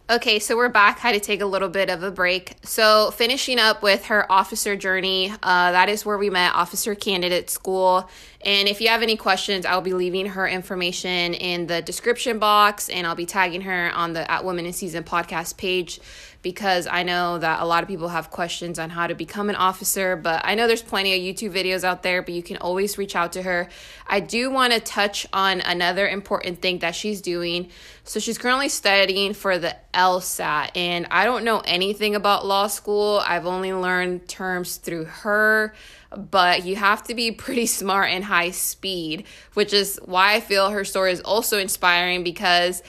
Okay, 0.09 0.39
so 0.39 0.55
we're 0.55 0.69
back. 0.69 0.99
Had 0.99 1.15
to 1.15 1.19
take 1.19 1.41
a 1.41 1.45
little 1.45 1.67
bit 1.67 1.89
of 1.89 2.01
a 2.01 2.09
break. 2.09 2.53
So, 2.63 3.11
finishing 3.11 3.59
up 3.59 3.83
with 3.83 4.05
her 4.05 4.31
officer 4.31 4.77
journey, 4.77 5.33
uh, 5.43 5.71
that 5.73 5.89
is 5.89 6.05
where 6.05 6.17
we 6.17 6.29
met, 6.29 6.55
Officer 6.55 6.95
Candidate 6.95 7.49
School. 7.49 8.09
And 8.45 8.69
if 8.69 8.79
you 8.79 8.87
have 8.87 9.03
any 9.03 9.17
questions, 9.17 9.65
I'll 9.65 9.81
be 9.81 9.93
leaving 9.93 10.27
her 10.27 10.47
information 10.47 11.33
in 11.33 11.67
the 11.67 11.81
description 11.81 12.39
box 12.39 12.87
and 12.87 13.05
I'll 13.05 13.15
be 13.15 13.25
tagging 13.25 13.59
her 13.63 13.91
on 13.93 14.13
the 14.13 14.31
At 14.31 14.45
Women 14.45 14.65
in 14.65 14.71
Season 14.71 15.03
podcast 15.03 15.57
page 15.57 15.99
because 16.47 16.87
I 16.87 17.03
know 17.03 17.39
that 17.39 17.59
a 17.59 17.65
lot 17.65 17.83
of 17.83 17.89
people 17.89 18.07
have 18.07 18.31
questions 18.31 18.79
on 18.79 18.89
how 18.89 19.05
to 19.05 19.13
become 19.13 19.49
an 19.49 19.57
officer, 19.57 20.15
but 20.15 20.43
I 20.45 20.55
know 20.55 20.65
there's 20.65 20.81
plenty 20.81 21.13
of 21.13 21.19
YouTube 21.19 21.51
videos 21.51 21.83
out 21.83 22.03
there, 22.03 22.21
but 22.21 22.33
you 22.33 22.41
can 22.41 22.55
always 22.55 22.97
reach 22.97 23.17
out 23.17 23.33
to 23.33 23.41
her. 23.41 23.67
I 24.07 24.21
do 24.21 24.49
want 24.49 24.71
to 24.71 24.79
touch 24.79 25.27
on 25.33 25.59
another 25.59 26.07
important 26.07 26.61
thing 26.61 26.79
that 26.79 26.95
she's 26.95 27.19
doing. 27.19 27.67
So 28.05 28.21
she's 28.21 28.37
currently 28.37 28.69
studying 28.69 29.33
for 29.33 29.59
the 29.59 29.75
LSAT, 29.93 30.69
and 30.73 31.05
I 31.11 31.25
don't 31.25 31.43
know 31.43 31.59
anything 31.65 32.15
about 32.15 32.45
law 32.45 32.67
school. 32.67 33.21
I've 33.27 33.45
only 33.45 33.73
learned 33.73 34.29
terms 34.29 34.77
through 34.77 35.03
her 35.03 35.73
but 36.15 36.63
you 36.63 36.77
have 36.77 37.03
to 37.03 37.13
be 37.13 37.31
pretty 37.43 37.65
smart 37.65 38.09
and 38.09 38.23
high 38.23 38.51
speed, 38.51 39.25
which 39.53 39.73
is 39.73 39.99
why 40.05 40.35
I 40.35 40.39
feel 40.39 40.69
her 40.69 40.85
story 40.85 41.11
is 41.11 41.19
also 41.19 41.59
inspiring 41.59 42.23
because 42.23 42.81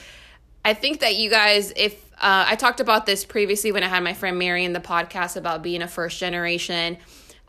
I 0.63 0.73
think 0.73 1.01
that 1.01 1.17
you 1.17 1.29
guys, 1.29 1.73
if 1.75 2.08
uh, 2.19 2.45
I 2.47 2.55
talked 2.55 2.79
about 2.79 3.05
this 3.05 3.23
previously 3.25 3.71
when 3.71 3.83
I 3.83 3.87
had 3.87 4.03
my 4.03 4.13
friend 4.13 4.37
Mary 4.37 4.65
in 4.65 4.73
the 4.73 4.79
podcast 4.79 5.37
about 5.37 5.63
being 5.63 5.81
a 5.81 5.87
first 5.87 6.19
generation. 6.19 6.97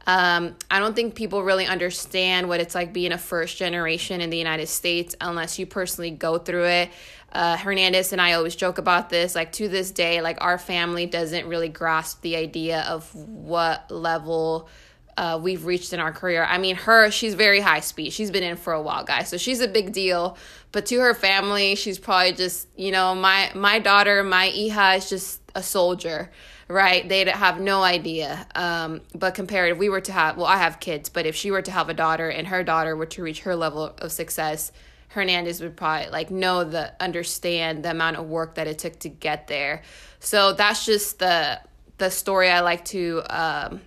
Um, 0.07 0.57
I 0.71 0.79
don't 0.79 0.95
think 0.97 1.15
people 1.15 1.43
really 1.43 1.67
understand 1.67 2.49
what 2.49 2.61
it's 2.61 2.75
like 2.75 2.93
being 2.93 3.13
a 3.13 3.19
first 3.19 3.57
generation 3.57 4.21
in 4.21 4.31
the 4.31 4.39
United 4.39 4.69
States 4.69 5.15
unless 5.21 5.59
you 5.59 5.67
personally 5.67 6.11
go 6.11 6.39
through 6.39 6.67
it. 6.67 6.91
Uh, 7.33 7.57
Hernandez 7.57 8.13
and 8.13 8.21
I 8.21 8.33
always 8.33 8.57
joke 8.57 8.79
about 8.79 9.11
this. 9.11 9.35
Like 9.35 9.53
to 9.53 9.69
this 9.69 9.91
day, 9.91 10.21
like 10.21 10.39
our 10.41 10.59
family 10.59 11.07
doesn't 11.07 11.47
really 11.47 11.69
grasp 11.69 12.23
the 12.23 12.37
idea 12.37 12.83
of 12.89 13.15
what 13.15 13.91
level 13.91 14.69
uh, 15.17 15.39
we've 15.43 15.65
reached 15.65 15.93
in 15.93 16.01
our 16.01 16.13
career. 16.13 16.45
I 16.45 16.59
mean, 16.59 16.77
her, 16.77 17.11
she's 17.11 17.35
very 17.35 17.61
high 17.61 17.81
speed. 17.81 18.13
She's 18.13 18.31
been 18.31 18.43
in 18.43 18.57
for 18.57 18.73
a 18.73 18.83
while, 18.83 19.05
guys. 19.05 19.29
So 19.29 19.37
she's 19.37 19.61
a 19.61 19.69
big 19.69 19.93
deal. 19.93 20.37
But 20.73 20.87
to 20.87 21.01
her 21.01 21.15
family, 21.15 21.75
she's 21.75 21.99
probably 21.99 22.33
just, 22.33 22.69
you 22.77 22.93
know, 22.93 23.15
my 23.15 23.51
my 23.55 23.79
daughter, 23.79 24.23
my 24.23 24.51
Iha 24.51 24.99
is 24.99 25.09
just 25.09 25.41
a 25.55 25.63
soldier, 25.63 26.31
right? 26.69 27.09
They'd 27.09 27.29
have 27.29 27.61
no 27.61 27.83
idea. 27.83 28.47
Um, 28.55 29.01
but 29.15 29.35
compared, 29.35 29.73
if 29.73 29.79
we 29.79 29.89
were 29.89 30.01
to 30.03 30.13
have, 30.13 30.37
well, 30.37 30.47
I 30.47 30.59
have 30.59 30.79
kids, 30.79 31.09
but 31.09 31.27
if 31.27 31.35
she 31.35 31.51
were 31.51 31.63
to 31.63 31.71
have 31.71 31.89
a 31.89 31.95
daughter 31.95 32.29
and 32.29 32.47
her 32.47 32.63
daughter 32.63 32.95
were 32.95 33.07
to 33.07 33.23
reach 33.23 33.41
her 33.41 33.57
level 33.57 33.95
of 33.99 34.13
success, 34.13 34.71
Hernandez 35.09 35.61
would 35.61 35.77
probably 35.77 36.09
like 36.11 36.31
know 36.31 36.63
the 36.63 36.93
understand 37.03 37.85
the 37.85 37.91
amount 37.91 38.17
of 38.17 38.27
work 38.27 38.55
that 38.55 38.69
it 38.69 38.79
took 38.79 38.99
to 39.01 39.09
get 39.09 39.49
there. 39.49 39.83
So 40.21 40.53
that's 40.53 40.87
just 40.87 41.19
the 41.19 41.61
the 41.99 42.11
story 42.11 42.49
I 42.49 42.61
like 42.61 42.85
to 42.87 43.23
um, 43.29 43.81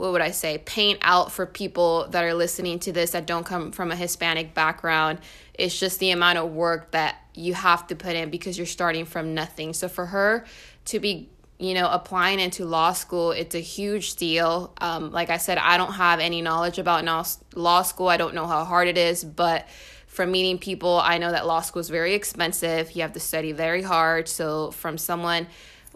what 0.00 0.12
would 0.12 0.22
I 0.22 0.30
say, 0.30 0.56
paint 0.56 0.98
out 1.02 1.30
for 1.30 1.44
people 1.44 2.08
that 2.08 2.24
are 2.24 2.32
listening 2.32 2.78
to 2.80 2.92
this 2.92 3.10
that 3.10 3.26
don't 3.26 3.44
come 3.44 3.70
from 3.70 3.90
a 3.90 3.96
Hispanic 3.96 4.54
background. 4.54 5.18
It's 5.52 5.78
just 5.78 6.00
the 6.00 6.10
amount 6.10 6.38
of 6.38 6.50
work 6.50 6.92
that 6.92 7.16
you 7.34 7.52
have 7.52 7.86
to 7.88 7.94
put 7.94 8.16
in 8.16 8.30
because 8.30 8.56
you're 8.56 8.66
starting 8.66 9.04
from 9.04 9.34
nothing. 9.34 9.74
So 9.74 9.88
for 9.88 10.06
her 10.06 10.46
to 10.86 11.00
be, 11.00 11.28
you 11.58 11.74
know, 11.74 11.86
applying 11.90 12.40
into 12.40 12.64
law 12.64 12.94
school, 12.94 13.32
it's 13.32 13.54
a 13.54 13.60
huge 13.60 14.16
deal. 14.16 14.72
Um, 14.80 15.12
like 15.12 15.28
I 15.28 15.36
said, 15.36 15.58
I 15.58 15.76
don't 15.76 15.92
have 15.92 16.18
any 16.18 16.40
knowledge 16.40 16.78
about 16.78 17.04
law 17.54 17.82
school. 17.82 18.08
I 18.08 18.16
don't 18.16 18.34
know 18.34 18.46
how 18.46 18.64
hard 18.64 18.88
it 18.88 18.96
is, 18.96 19.22
but 19.22 19.68
from 20.06 20.30
meeting 20.32 20.56
people, 20.56 20.98
I 20.98 21.18
know 21.18 21.30
that 21.30 21.46
law 21.46 21.60
school 21.60 21.80
is 21.80 21.90
very 21.90 22.14
expensive. 22.14 22.92
You 22.92 23.02
have 23.02 23.12
to 23.12 23.20
study 23.20 23.52
very 23.52 23.82
hard. 23.82 24.28
So 24.28 24.70
from 24.70 24.96
someone 24.96 25.46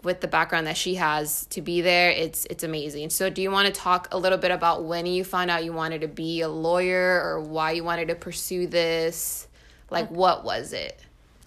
with 0.05 0.21
the 0.21 0.27
background 0.27 0.67
that 0.67 0.77
she 0.77 0.95
has 0.95 1.45
to 1.47 1.61
be 1.61 1.81
there 1.81 2.11
it's 2.11 2.45
it's 2.49 2.63
amazing. 2.63 3.09
So 3.09 3.29
do 3.29 3.41
you 3.41 3.51
want 3.51 3.67
to 3.67 3.73
talk 3.73 4.07
a 4.11 4.17
little 4.17 4.37
bit 4.37 4.51
about 4.51 4.85
when 4.85 5.05
you 5.05 5.23
found 5.23 5.51
out 5.51 5.65
you 5.65 5.73
wanted 5.73 6.01
to 6.01 6.07
be 6.07 6.41
a 6.41 6.49
lawyer 6.49 7.21
or 7.21 7.41
why 7.41 7.71
you 7.71 7.83
wanted 7.83 8.07
to 8.09 8.15
pursue 8.15 8.67
this? 8.67 9.47
Like 9.89 10.09
what 10.09 10.45
was 10.45 10.73
it? 10.73 10.99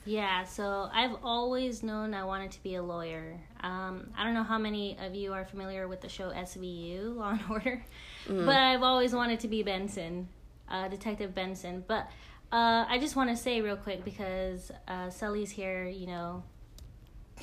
Yeah 0.04 0.44
so 0.44 0.88
i've 0.90 1.16
always 1.22 1.82
known 1.82 2.14
i 2.14 2.24
wanted 2.24 2.50
to 2.52 2.62
be 2.62 2.76
a 2.76 2.82
lawyer. 2.82 3.38
Um, 3.60 4.08
i 4.16 4.24
don't 4.24 4.32
know 4.32 4.42
how 4.42 4.56
many 4.56 4.96
of 5.04 5.14
you 5.14 5.34
are 5.34 5.44
familiar 5.44 5.86
with 5.86 6.00
the 6.00 6.08
show 6.08 6.30
svu 6.30 7.14
law 7.14 7.32
and 7.32 7.40
order 7.50 7.84
mm. 8.26 8.46
but 8.46 8.56
i've 8.56 8.82
always 8.82 9.12
wanted 9.12 9.40
to 9.40 9.48
be 9.48 9.62
benson 9.62 10.28
uh, 10.70 10.88
detective 10.88 11.34
benson. 11.34 11.84
But 11.86 12.10
uh, 12.52 12.84
I 12.88 12.98
just 13.00 13.16
want 13.16 13.30
to 13.30 13.36
say 13.36 13.60
real 13.60 13.76
quick 13.76 14.04
because 14.04 14.70
uh, 14.86 15.10
Sully's 15.10 15.50
here, 15.50 15.86
you 15.86 16.06
know, 16.06 16.42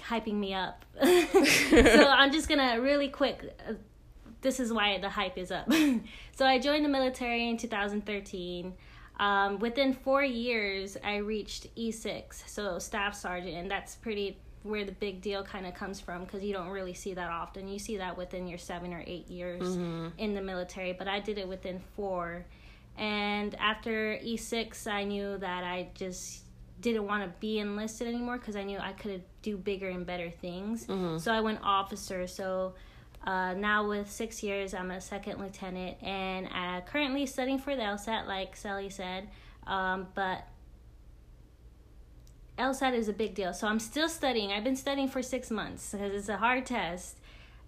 hyping 0.02 0.36
me 0.36 0.54
up. 0.54 0.86
so 1.02 2.08
I'm 2.08 2.32
just 2.32 2.50
gonna 2.50 2.82
really 2.82 3.10
quick. 3.10 3.54
Uh, 3.68 3.74
this 4.42 4.60
is 4.60 4.72
why 4.72 4.98
the 5.00 5.10
hype 5.10 5.38
is 5.38 5.52
up. 5.52 5.72
so 6.36 6.46
I 6.46 6.60
joined 6.60 6.86
the 6.86 6.90
military 6.90 7.50
in 7.50 7.58
2013. 7.58 8.74
Um, 9.18 9.60
within 9.60 9.94
four 9.94 10.24
years, 10.24 10.98
I 11.04 11.18
reached 11.18 11.74
E6, 11.76 12.48
so 12.48 12.80
staff 12.80 13.16
sergeant, 13.16 13.56
and 13.56 13.72
that's 13.72 13.96
pretty 13.96 14.38
where 14.66 14.84
the 14.84 14.92
big 14.92 15.22
deal 15.22 15.44
kind 15.44 15.68
of 15.68 15.76
comes 15.76 16.00
from 16.00 16.24
because 16.24 16.44
you 16.44 16.52
don't 16.52 16.70
really 16.70 16.94
see 16.94 17.14
that 17.14 17.30
often. 17.30 17.68
You 17.68 17.78
see 17.78 17.98
that 17.98 18.18
within 18.18 18.48
your 18.48 18.58
seven 18.58 18.94
or 18.94 19.04
eight 19.06 19.30
years 19.30 19.62
mm-hmm. 19.62 20.08
in 20.18 20.34
the 20.34 20.42
military, 20.42 20.94
but 20.94 21.08
I 21.08 21.20
did 21.20 21.38
it 21.38 21.48
within 21.48 21.80
four. 21.96 22.46
And 22.98 23.54
after 23.56 24.18
E6, 24.24 24.88
I 24.88 25.04
knew 25.04 25.38
that 25.38 25.64
I 25.64 25.90
just 25.94 26.46
didn't 26.82 27.06
want 27.06 27.24
to 27.24 27.40
be 27.40 27.60
enlisted 27.60 28.08
anymore 28.08 28.38
because 28.38 28.56
I 28.56 28.64
knew 28.64 28.80
I 28.80 28.94
could 28.94 29.24
do 29.46 29.58
bigger 29.58 29.90
and 29.90 30.06
better 30.06 30.30
things. 30.30 30.88
Mm-hmm. 30.88 31.20
So 31.20 31.32
I 31.32 31.40
went 31.40 31.60
officer. 31.64 32.26
So 32.26 32.74
uh, 33.26 33.54
now 33.54 33.88
with 33.88 34.12
six 34.12 34.42
years, 34.42 34.74
I'm 34.74 34.90
a 34.90 35.00
second 35.00 35.40
lieutenant 35.40 36.02
and 36.02 36.48
uh, 36.48 36.82
currently 36.82 37.26
studying 37.28 37.60
for 37.60 37.76
the 37.76 37.84
LSAT, 37.84 38.28
like 38.28 38.56
Sally 38.56 38.90
said. 38.90 39.30
Um, 39.68 40.08
but 40.16 40.48
LSAT 42.58 42.94
is 42.96 43.08
a 43.08 43.14
big 43.14 43.36
deal. 43.36 43.54
So 43.54 43.68
I'm 43.68 43.80
still 43.80 44.10
studying. 44.10 44.52
I've 44.52 44.64
been 44.64 44.76
studying 44.76 45.08
for 45.08 45.22
six 45.22 45.52
months 45.52 45.92
because 45.92 46.14
it's 46.14 46.30
a 46.30 46.38
hard 46.38 46.66
test. 46.66 47.20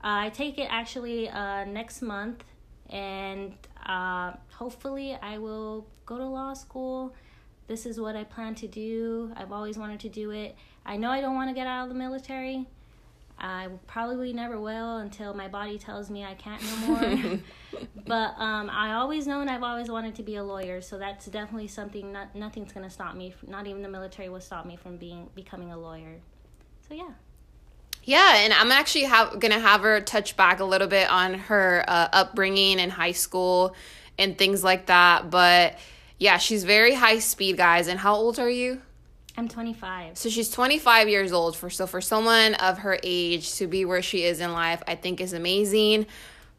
Uh, 0.03 0.25
I 0.25 0.29
take 0.29 0.57
it 0.57 0.67
actually 0.69 1.29
uh, 1.29 1.65
next 1.65 2.01
month, 2.01 2.43
and 2.89 3.53
uh, 3.85 4.33
hopefully 4.53 5.17
I 5.21 5.37
will 5.37 5.87
go 6.05 6.17
to 6.17 6.25
law 6.25 6.53
school 6.53 7.15
this 7.67 7.85
is 7.85 7.99
what 7.99 8.15
I 8.15 8.23
plan 8.23 8.55
to 8.55 8.67
do. 8.67 9.31
I've 9.35 9.51
always 9.51 9.77
wanted 9.77 9.99
to 10.01 10.09
do 10.09 10.31
it. 10.31 10.55
I 10.85 10.97
know 10.97 11.09
I 11.09 11.21
don't 11.21 11.35
want 11.35 11.49
to 11.49 11.53
get 11.53 11.67
out 11.67 11.83
of 11.83 11.89
the 11.89 11.95
military. 11.95 12.65
I 13.39 13.67
probably 13.85 14.33
never 14.33 14.59
will 14.59 14.97
until 14.97 15.33
my 15.33 15.47
body 15.47 15.77
tells 15.77 16.09
me 16.09 16.23
I 16.23 16.33
can't 16.33 16.61
no 16.63 16.87
more. 16.87 17.39
but 18.07 18.33
um, 18.41 18.69
I 18.69 18.93
always 18.93 19.27
known 19.27 19.47
I've 19.47 19.63
always 19.63 19.89
wanted 19.89 20.15
to 20.15 20.23
be 20.23 20.37
a 20.37 20.43
lawyer, 20.43 20.81
so 20.81 20.97
that's 20.97 21.27
definitely 21.27 21.67
something. 21.67 22.11
Not, 22.11 22.35
nothing's 22.35 22.71
gonna 22.71 22.89
stop 22.89 23.15
me. 23.15 23.35
Not 23.45 23.67
even 23.67 23.83
the 23.83 23.89
military 23.89 24.29
will 24.29 24.39
stop 24.39 24.65
me 24.65 24.75
from 24.75 24.97
being 24.97 25.29
becoming 25.35 25.71
a 25.71 25.77
lawyer. 25.77 26.15
So 26.87 26.95
yeah. 26.95 27.11
Yeah, 28.03 28.37
and 28.37 28.53
I'm 28.53 28.71
actually 28.71 29.03
have, 29.03 29.39
gonna 29.39 29.59
have 29.59 29.81
her 29.81 29.99
touch 30.01 30.35
back 30.35 30.59
a 30.59 30.65
little 30.65 30.87
bit 30.87 31.09
on 31.09 31.35
her 31.35 31.83
uh, 31.87 32.07
upbringing 32.13 32.79
in 32.79 32.89
high 32.89 33.11
school 33.11 33.75
and 34.17 34.35
things 34.37 34.63
like 34.63 34.87
that, 34.87 35.29
but 35.29 35.77
yeah, 36.19 36.37
she's 36.37 36.63
very 36.63 36.95
high 36.95 37.19
speed, 37.19 37.57
guys. 37.57 37.87
And 37.87 37.99
how 37.99 38.15
old 38.15 38.39
are 38.39 38.49
you? 38.49 38.81
I'm 39.37 39.47
25. 39.47 40.17
So 40.17 40.29
she's 40.29 40.49
25 40.49 41.09
years 41.09 41.31
old. 41.31 41.55
For 41.55 41.69
so 41.69 41.85
for 41.85 42.01
someone 42.01 42.55
of 42.55 42.79
her 42.79 42.97
age 43.03 43.53
to 43.55 43.67
be 43.67 43.85
where 43.85 44.01
she 44.01 44.23
is 44.23 44.39
in 44.39 44.51
life, 44.51 44.81
I 44.87 44.95
think 44.95 45.21
is 45.21 45.33
amazing. 45.33 46.07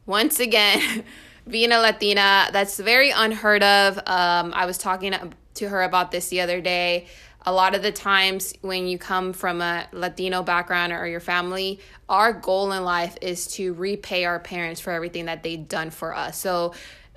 Once 0.05 0.39
again, 0.39 1.03
being 1.47 1.71
a 1.73 1.79
Latina, 1.79 2.47
that's 2.53 2.79
very 2.79 3.11
unheard 3.11 3.63
of. 3.63 3.97
Um, 3.97 4.53
I 4.55 4.65
was 4.65 4.77
talking 4.77 5.13
to 5.55 5.69
her 5.69 5.83
about 5.83 6.11
this 6.11 6.29
the 6.29 6.39
other 6.39 6.61
day. 6.61 7.07
A 7.45 7.51
lot 7.51 7.75
of 7.75 7.81
the 7.81 7.91
times 7.91 8.53
when 8.61 8.87
you 8.87 8.97
come 8.97 9.33
from 9.33 9.61
a 9.61 9.87
Latino 9.91 10.43
background 10.43 10.93
or 10.93 11.07
your 11.07 11.19
family, 11.19 11.79
our 12.07 12.31
goal 12.31 12.71
in 12.71 12.83
life 12.83 13.17
is 13.21 13.47
to 13.55 13.73
repay 13.73 14.25
our 14.25 14.39
parents 14.39 14.79
for 14.79 14.91
everything 14.91 15.25
that 15.25 15.43
they've 15.43 15.67
done 15.67 15.89
for 15.89 16.15
us. 16.15 16.37
So 16.37 16.73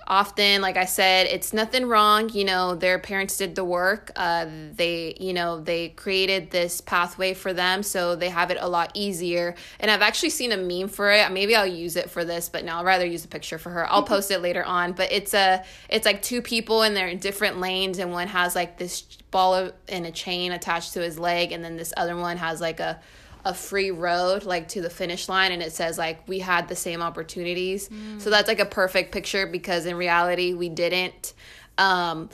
often 0.06 0.60
like 0.60 0.76
i 0.76 0.84
said 0.84 1.26
it's 1.26 1.52
nothing 1.52 1.86
wrong 1.86 2.28
you 2.30 2.44
know 2.44 2.74
their 2.74 2.98
parents 2.98 3.36
did 3.36 3.54
the 3.54 3.64
work 3.64 4.10
uh, 4.16 4.46
they 4.74 5.14
you 5.18 5.32
know 5.32 5.60
they 5.60 5.90
created 5.90 6.50
this 6.50 6.80
pathway 6.80 7.34
for 7.34 7.52
them 7.52 7.82
so 7.82 8.16
they 8.16 8.28
have 8.28 8.50
it 8.50 8.58
a 8.60 8.68
lot 8.68 8.90
easier. 8.94 9.54
And 9.80 9.90
i've 9.90 10.02
actually 10.02 10.30
seen 10.30 10.52
a 10.52 10.56
meme 10.56 10.88
for 10.88 11.10
it. 11.10 11.30
Maybe 11.30 11.54
i'll 11.54 11.66
use 11.66 11.96
it 11.96 12.10
for 12.10 12.24
this 12.24 12.48
but 12.48 12.64
no 12.64 12.76
i'll 12.76 12.84
rather 12.84 13.06
use 13.06 13.24
a 13.24 13.28
picture 13.28 13.58
for 13.58 13.70
her. 13.70 13.90
I'll 13.90 14.02
post 14.02 14.30
it 14.30 14.40
later 14.40 14.64
on 14.64 14.92
but 14.92 15.12
it's 15.12 15.34
a 15.34 15.64
it's 15.88 16.06
like 16.06 16.22
two 16.22 16.42
people 16.42 16.82
and 16.82 16.96
they're 16.96 17.08
in 17.08 17.18
different 17.18 17.58
lanes 17.58 17.98
and 17.98 18.12
one 18.12 18.28
has 18.28 18.54
like 18.54 18.78
this 18.78 19.02
ball 19.30 19.70
in 19.88 20.04
a 20.04 20.12
chain 20.12 20.52
attached 20.52 20.94
to 20.94 21.00
his 21.00 21.18
leg 21.18 21.52
and 21.52 21.64
then 21.64 21.76
this 21.76 21.92
other 21.96 22.16
one 22.16 22.36
has 22.36 22.60
like 22.60 22.80
a 22.80 23.00
a 23.44 23.52
free 23.52 23.90
road 23.90 24.44
like 24.44 24.68
to 24.68 24.80
the 24.80 24.90
finish 24.90 25.28
line 25.28 25.52
and 25.52 25.62
it 25.62 25.72
says 25.72 25.98
like 25.98 26.26
we 26.28 26.38
had 26.38 26.68
the 26.68 26.76
same 26.76 27.02
opportunities 27.02 27.88
mm. 27.88 28.20
so 28.20 28.30
that's 28.30 28.48
like 28.48 28.60
a 28.60 28.66
perfect 28.66 29.12
picture 29.12 29.46
because 29.46 29.86
in 29.86 29.96
reality 29.96 30.54
we 30.54 30.68
didn't 30.68 31.34
um 31.78 32.28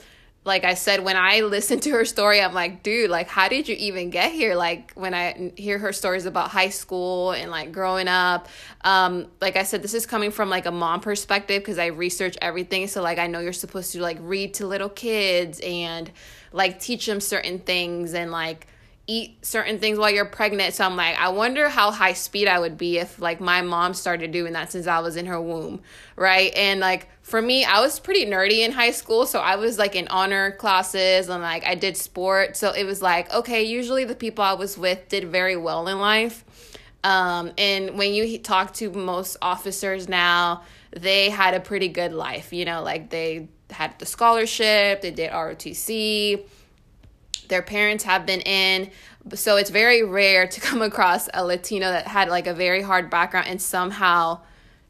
like 0.45 0.63
I 0.63 0.73
said, 0.73 1.03
when 1.03 1.17
I 1.17 1.41
listened 1.41 1.83
to 1.83 1.91
her 1.91 2.05
story, 2.05 2.41
I'm 2.41 2.53
like, 2.53 2.81
dude, 2.81 3.09
like, 3.09 3.27
how 3.27 3.49
did 3.49 3.67
you 3.67 3.75
even 3.75 4.09
get 4.09 4.31
here? 4.31 4.55
Like, 4.55 4.93
when 4.93 5.13
I 5.13 5.51
hear 5.55 5.77
her 5.77 5.91
stories 5.91 6.25
about 6.25 6.49
high 6.49 6.69
school 6.69 7.31
and 7.31 7.51
like 7.51 7.71
growing 7.71 8.07
up, 8.07 8.47
um, 8.83 9.27
like 9.41 9.57
I 9.57 9.63
said, 9.63 9.81
this 9.81 9.93
is 9.93 10.05
coming 10.05 10.31
from 10.31 10.49
like 10.49 10.65
a 10.65 10.71
mom 10.71 11.01
perspective 11.01 11.61
because 11.61 11.77
I 11.77 11.87
research 11.87 12.37
everything. 12.41 12.87
So, 12.87 13.01
like, 13.01 13.19
I 13.19 13.27
know 13.27 13.39
you're 13.39 13.53
supposed 13.53 13.91
to 13.93 14.01
like 14.01 14.17
read 14.21 14.55
to 14.55 14.67
little 14.67 14.89
kids 14.89 15.59
and 15.59 16.09
like 16.53 16.79
teach 16.79 17.05
them 17.05 17.19
certain 17.19 17.59
things 17.59 18.13
and 18.13 18.31
like, 18.31 18.67
eat 19.09 19.43
certain 19.43 19.79
things 19.79 19.97
while 19.97 20.11
you're 20.11 20.23
pregnant. 20.23 20.75
So 20.75 20.85
I'm 20.85 20.95
like, 20.95 21.17
I 21.17 21.29
wonder 21.29 21.67
how 21.67 21.89
high 21.89 22.13
speed 22.13 22.47
I 22.47 22.59
would 22.59 22.77
be 22.77 22.99
if 22.99 23.19
like 23.19 23.41
my 23.41 23.63
mom 23.63 23.95
started 23.95 24.31
doing 24.31 24.53
that 24.53 24.71
since 24.71 24.85
I 24.85 24.99
was 24.99 25.15
in 25.15 25.25
her 25.25 25.41
womb, 25.41 25.81
right? 26.15 26.53
And 26.55 26.79
like 26.79 27.09
for 27.23 27.41
me, 27.41 27.65
I 27.65 27.81
was 27.81 27.99
pretty 27.99 28.27
nerdy 28.27 28.59
in 28.59 28.71
high 28.71 28.91
school, 28.91 29.25
so 29.25 29.39
I 29.39 29.55
was 29.55 29.79
like 29.79 29.95
in 29.95 30.07
honor 30.09 30.51
classes 30.51 31.27
and 31.27 31.41
like 31.41 31.65
I 31.65 31.73
did 31.73 31.97
sport. 31.97 32.55
So 32.55 32.71
it 32.71 32.83
was 32.83 33.01
like, 33.01 33.33
okay, 33.33 33.63
usually 33.63 34.05
the 34.05 34.15
people 34.15 34.43
I 34.43 34.53
was 34.53 34.77
with 34.77 35.09
did 35.09 35.29
very 35.29 35.57
well 35.57 35.87
in 35.87 35.99
life. 35.99 36.45
Um, 37.03 37.51
and 37.57 37.97
when 37.97 38.13
you 38.13 38.37
talk 38.37 38.75
to 38.75 38.91
most 38.91 39.37
officers 39.41 40.07
now, 40.07 40.63
they 40.91 41.31
had 41.31 41.55
a 41.55 41.59
pretty 41.59 41.87
good 41.87 42.13
life, 42.13 42.53
you 42.53 42.65
know, 42.65 42.83
like 42.83 43.09
they 43.09 43.47
had 43.71 43.97
the 43.97 44.05
scholarship, 44.05 45.01
they 45.01 45.11
did 45.11 45.31
ROTC, 45.31 46.45
their 47.49 47.61
parents 47.61 48.03
have 48.05 48.25
been 48.25 48.41
in. 48.41 48.89
So 49.33 49.57
it's 49.57 49.69
very 49.69 50.03
rare 50.03 50.47
to 50.47 50.61
come 50.67 50.81
across 50.81 51.27
a 51.33 51.43
Latino 51.43 51.91
that 51.91 52.07
had 52.07 52.29
like 52.29 52.47
a 52.47 52.53
very 52.53 52.81
hard 52.81 53.09
background 53.09 53.47
and 53.47 53.61
somehow 53.61 54.39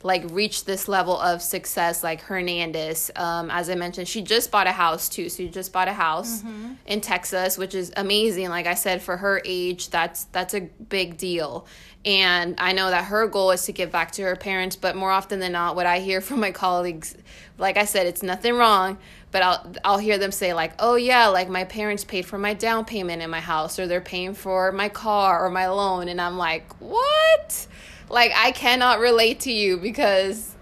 like 0.01 0.23
reach 0.29 0.63
this 0.63 0.87
level 0.87 1.19
of 1.19 1.41
success 1.41 2.03
like 2.03 2.21
Hernandez. 2.21 3.11
Um, 3.15 3.51
as 3.51 3.69
I 3.69 3.75
mentioned, 3.75 4.07
she 4.07 4.21
just 4.21 4.49
bought 4.49 4.67
a 4.67 4.71
house 4.71 5.09
too. 5.09 5.27
So 5.27 5.43
she 5.43 5.49
just 5.49 5.73
bought 5.73 5.89
a 5.89 5.93
house 5.93 6.41
mm-hmm. 6.41 6.73
in 6.85 7.01
Texas, 7.01 7.57
which 7.57 7.75
is 7.75 7.91
amazing. 7.97 8.49
Like 8.49 8.65
I 8.65 8.75
said, 8.75 9.01
for 9.01 9.17
her 9.17 9.41
age, 9.43 9.89
that's 9.89 10.25
that's 10.25 10.53
a 10.53 10.61
big 10.61 11.17
deal. 11.17 11.65
And 12.05 12.55
I 12.59 12.71
know 12.71 12.89
that 12.89 13.05
her 13.05 13.27
goal 13.27 13.51
is 13.51 13.65
to 13.65 13.73
give 13.73 13.91
back 13.91 14.11
to 14.11 14.21
her 14.21 14.37
parents, 14.37 14.77
but 14.77 14.95
more 14.95 15.11
often 15.11 15.41
than 15.41 15.51
not, 15.51 15.75
what 15.75 15.85
I 15.85 15.99
hear 15.99 16.21
from 16.21 16.39
my 16.39 16.51
colleagues, 16.53 17.15
like 17.57 17.75
I 17.75 17.83
said, 17.83 18.07
it's 18.07 18.23
nothing 18.23 18.55
wrong, 18.55 18.97
but 19.31 19.41
I'll 19.43 19.73
I'll 19.83 19.97
hear 19.97 20.17
them 20.17 20.31
say 20.31 20.53
like, 20.53 20.73
"Oh 20.79 20.95
yeah, 20.95 21.27
like 21.27 21.49
my 21.49 21.63
parents 21.63 22.03
paid 22.03 22.25
for 22.25 22.37
my 22.37 22.53
down 22.53 22.85
payment 22.85 23.21
in 23.21 23.29
my 23.29 23.39
house 23.39 23.79
or 23.79 23.87
they're 23.87 24.01
paying 24.01 24.33
for 24.33 24.71
my 24.71 24.89
car 24.89 25.45
or 25.45 25.49
my 25.49 25.67
loan." 25.67 26.07
And 26.07 26.19
I'm 26.19 26.37
like, 26.37 26.73
"What?" 26.79 27.67
Like 28.09 28.31
I 28.35 28.51
cannot 28.51 28.99
relate 28.99 29.41
to 29.41 29.51
you 29.51 29.77
because 29.77 30.55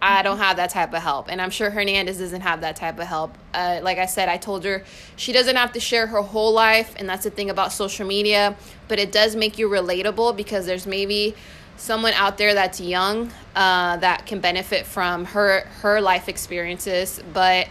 I 0.00 0.22
don't 0.22 0.38
have 0.38 0.56
that 0.56 0.70
type 0.70 0.94
of 0.94 1.02
help. 1.02 1.30
And 1.30 1.42
I'm 1.42 1.50
sure 1.50 1.70
Hernandez 1.70 2.18
doesn't 2.18 2.42
have 2.42 2.60
that 2.60 2.76
type 2.76 2.98
of 2.98 3.06
help. 3.06 3.36
Uh, 3.52 3.80
like 3.82 3.98
I 3.98 4.06
said, 4.06 4.28
I 4.28 4.36
told 4.36 4.64
her 4.64 4.84
she 5.16 5.32
doesn't 5.32 5.56
have 5.56 5.72
to 5.72 5.80
share 5.80 6.06
her 6.06 6.22
whole 6.22 6.52
life. 6.52 6.94
And 6.96 7.08
that's 7.08 7.24
the 7.24 7.30
thing 7.30 7.50
about 7.50 7.72
social 7.72 8.06
media. 8.06 8.56
But 8.86 8.98
it 9.00 9.10
does 9.10 9.34
make 9.34 9.58
you 9.58 9.68
relatable 9.68 10.36
because 10.36 10.66
there's 10.66 10.86
maybe 10.86 11.34
someone 11.76 12.12
out 12.14 12.38
there 12.38 12.54
that's 12.54 12.80
young 12.80 13.32
uh, 13.56 13.96
that 13.96 14.26
can 14.26 14.40
benefit 14.40 14.86
from 14.86 15.24
her 15.26 15.60
her 15.82 16.00
life 16.00 16.28
experiences. 16.28 17.20
But 17.32 17.68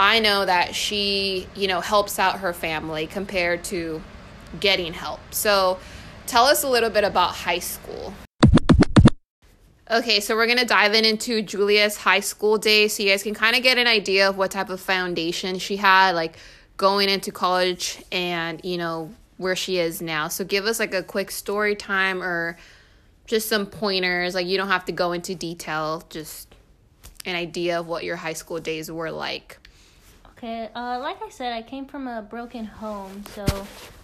I 0.00 0.18
know 0.18 0.46
that 0.46 0.74
she, 0.74 1.46
you 1.54 1.68
know, 1.68 1.82
helps 1.82 2.18
out 2.18 2.38
her 2.38 2.54
family 2.54 3.06
compared 3.06 3.62
to 3.64 4.00
getting 4.58 4.94
help. 4.94 5.20
So 5.30 5.78
tell 6.26 6.46
us 6.46 6.62
a 6.62 6.70
little 6.70 6.88
bit 6.88 7.04
about 7.04 7.34
high 7.34 7.58
school. 7.58 8.14
Okay, 9.90 10.20
so 10.20 10.36
we're 10.36 10.46
gonna 10.46 10.64
dive 10.64 10.94
in 10.94 11.04
into 11.04 11.42
Julia's 11.42 11.98
high 11.98 12.20
school 12.20 12.56
days 12.56 12.96
so 12.96 13.02
you 13.02 13.10
guys 13.10 13.22
can 13.22 13.34
kind 13.34 13.54
of 13.54 13.62
get 13.62 13.76
an 13.76 13.86
idea 13.86 14.30
of 14.30 14.38
what 14.38 14.52
type 14.52 14.70
of 14.70 14.80
foundation 14.80 15.58
she 15.58 15.76
had, 15.76 16.12
like 16.12 16.38
going 16.78 17.10
into 17.10 17.30
college 17.30 18.02
and 18.10 18.64
you 18.64 18.78
know 18.78 19.12
where 19.36 19.54
she 19.54 19.76
is 19.76 20.00
now. 20.00 20.28
So 20.28 20.46
give 20.46 20.64
us 20.64 20.80
like 20.80 20.94
a 20.94 21.02
quick 21.02 21.30
story 21.30 21.76
time 21.76 22.22
or 22.22 22.56
just 23.26 23.50
some 23.50 23.66
pointers. 23.66 24.34
Like 24.34 24.46
you 24.46 24.56
don't 24.56 24.68
have 24.68 24.86
to 24.86 24.92
go 24.92 25.12
into 25.12 25.34
detail, 25.34 26.04
just 26.08 26.54
an 27.26 27.36
idea 27.36 27.80
of 27.80 27.86
what 27.86 28.02
your 28.02 28.16
high 28.16 28.32
school 28.32 28.60
days 28.60 28.90
were 28.90 29.10
like. 29.10 29.59
Okay, 30.42 30.70
uh, 30.74 30.98
like 31.00 31.22
I 31.22 31.28
said, 31.28 31.52
I 31.52 31.60
came 31.60 31.84
from 31.84 32.08
a 32.08 32.22
broken 32.22 32.64
home, 32.64 33.24
so 33.34 33.44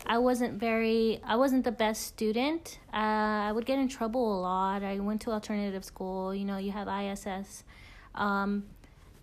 I 0.07 0.19
wasn't 0.19 0.61
very, 0.61 1.19
I 1.25 1.37
wasn't 1.37 1.65
the 1.65 1.73
best 1.73 2.03
student. 2.03 2.79
Uh, 2.93 3.49
I 3.49 3.53
would 3.53 3.65
get 3.65 3.79
in 3.79 3.89
trouble 3.89 4.39
a 4.39 4.41
lot. 4.43 4.83
I 4.83 4.99
went 4.99 5.23
to 5.23 5.31
alternative 5.31 5.83
school, 5.83 6.35
you 6.35 6.45
know, 6.45 6.59
you 6.59 6.73
have 6.73 6.89
ISS. 6.89 7.65
Um, 8.15 8.65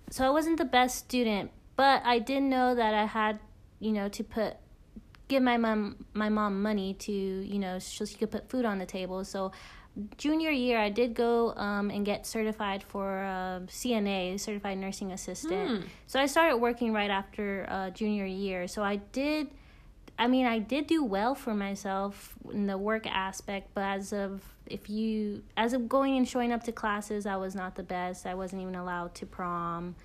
so 0.09 0.25
I 0.25 0.31
wasn't 0.31 0.57
the 0.57 0.65
best 0.65 0.97
student, 0.97 1.51
but 1.75 2.01
I 2.03 2.17
did 2.17 2.41
know 2.41 2.73
that 2.73 2.95
I 2.95 3.05
had, 3.05 3.37
you 3.79 3.91
know, 3.91 4.09
to 4.09 4.23
put, 4.23 4.55
give 5.27 5.43
my 5.43 5.57
mom, 5.57 6.07
my 6.13 6.29
mom 6.29 6.63
money 6.63 6.95
to, 6.95 7.11
you 7.11 7.59
know, 7.59 7.77
so 7.77 8.05
she 8.05 8.15
could 8.15 8.31
put 8.31 8.49
food 8.49 8.65
on 8.65 8.79
the 8.79 8.87
table. 8.87 9.23
So 9.23 9.51
junior 10.17 10.49
year, 10.49 10.79
I 10.79 10.89
did 10.89 11.13
go 11.13 11.53
um, 11.55 11.89
and 11.89 12.05
get 12.05 12.25
certified 12.25 12.83
for 12.83 13.23
uh, 13.23 13.59
CNA, 13.67 14.39
certified 14.39 14.77
nursing 14.77 15.11
assistant. 15.11 15.69
Hmm. 15.69 15.87
So 16.07 16.19
I 16.19 16.25
started 16.25 16.57
working 16.57 16.93
right 16.93 17.11
after 17.11 17.65
uh, 17.69 17.89
junior 17.91 18.25
year. 18.25 18.67
So 18.67 18.83
I 18.83 18.97
did, 18.97 19.47
I 20.17 20.27
mean, 20.27 20.45
I 20.45 20.59
did 20.59 20.87
do 20.87 21.03
well 21.03 21.35
for 21.35 21.53
myself 21.53 22.33
in 22.51 22.65
the 22.65 22.77
work 22.77 23.05
aspect, 23.05 23.69
but 23.73 23.81
as 23.81 24.13
of 24.13 24.41
if 24.65 24.89
you, 24.89 25.43
as 25.57 25.73
of 25.73 25.87
going 25.87 26.17
and 26.17 26.27
showing 26.27 26.51
up 26.51 26.63
to 26.63 26.71
classes, 26.71 27.25
I 27.25 27.35
was 27.35 27.53
not 27.53 27.75
the 27.75 27.83
best. 27.83 28.25
I 28.25 28.33
wasn't 28.33 28.61
even 28.61 28.75
allowed 28.75 29.13
to 29.15 29.25
prom. 29.25 29.95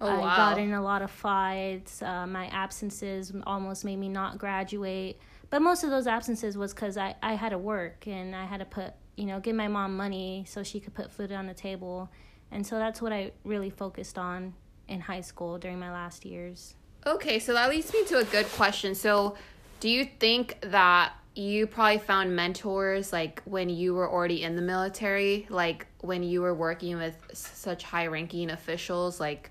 Oh, 0.00 0.08
I 0.08 0.18
wow. 0.18 0.36
got 0.36 0.58
in 0.58 0.72
a 0.72 0.82
lot 0.82 1.02
of 1.02 1.10
fights. 1.10 2.02
Uh, 2.02 2.26
my 2.26 2.46
absences 2.46 3.32
almost 3.46 3.84
made 3.84 3.96
me 3.96 4.08
not 4.08 4.38
graduate. 4.38 5.18
But 5.48 5.62
most 5.62 5.84
of 5.84 5.90
those 5.90 6.06
absences 6.06 6.56
was 6.56 6.74
because 6.74 6.96
I, 6.96 7.14
I 7.22 7.34
had 7.34 7.50
to 7.50 7.58
work 7.58 8.06
and 8.06 8.34
I 8.34 8.44
had 8.44 8.58
to 8.58 8.66
put 8.66 8.94
you 9.16 9.24
know, 9.24 9.40
give 9.40 9.56
my 9.56 9.68
mom 9.68 9.96
money 9.96 10.44
so 10.46 10.62
she 10.62 10.80
could 10.80 10.94
put 10.94 11.10
food 11.10 11.32
on 11.32 11.46
the 11.46 11.54
table. 11.54 12.08
And 12.50 12.66
so 12.66 12.78
that's 12.78 13.02
what 13.02 13.12
I 13.12 13.32
really 13.44 13.70
focused 13.70 14.18
on 14.18 14.54
in 14.88 15.00
high 15.00 15.20
school 15.20 15.58
during 15.58 15.78
my 15.78 15.90
last 15.90 16.24
years. 16.24 16.74
Okay, 17.06 17.38
so 17.38 17.52
that 17.54 17.70
leads 17.70 17.92
me 17.92 18.04
to 18.06 18.18
a 18.18 18.24
good 18.24 18.46
question. 18.52 18.94
So, 18.94 19.36
do 19.78 19.88
you 19.88 20.08
think 20.18 20.58
that 20.62 21.12
you 21.34 21.66
probably 21.66 21.98
found 21.98 22.34
mentors 22.34 23.12
like 23.12 23.42
when 23.44 23.68
you 23.68 23.94
were 23.94 24.10
already 24.10 24.42
in 24.42 24.56
the 24.56 24.62
military, 24.62 25.46
like 25.50 25.86
when 26.00 26.22
you 26.22 26.40
were 26.40 26.54
working 26.54 26.96
with 26.96 27.14
such 27.32 27.84
high 27.84 28.06
ranking 28.06 28.50
officials? 28.50 29.20
Like, 29.20 29.50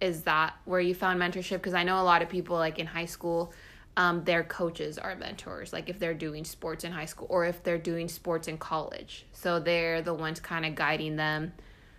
is 0.00 0.22
that 0.22 0.54
where 0.64 0.80
you 0.80 0.94
found 0.94 1.20
mentorship? 1.20 1.58
Because 1.58 1.74
I 1.74 1.84
know 1.84 2.00
a 2.00 2.02
lot 2.02 2.22
of 2.22 2.28
people, 2.28 2.56
like 2.56 2.78
in 2.78 2.86
high 2.86 3.06
school, 3.06 3.52
um, 3.96 4.24
their 4.24 4.42
coaches 4.42 4.98
are 4.98 5.14
mentors, 5.16 5.72
like 5.72 5.88
if 5.88 5.98
they're 5.98 6.14
doing 6.14 6.44
sports 6.44 6.84
in 6.84 6.92
high 6.92 7.04
school 7.04 7.26
or 7.30 7.44
if 7.44 7.62
they're 7.62 7.78
doing 7.78 8.08
sports 8.08 8.48
in 8.48 8.56
college. 8.56 9.26
So 9.32 9.60
they're 9.60 10.00
the 10.00 10.14
ones 10.14 10.40
kind 10.40 10.64
of 10.64 10.74
guiding 10.74 11.16
them, 11.16 11.52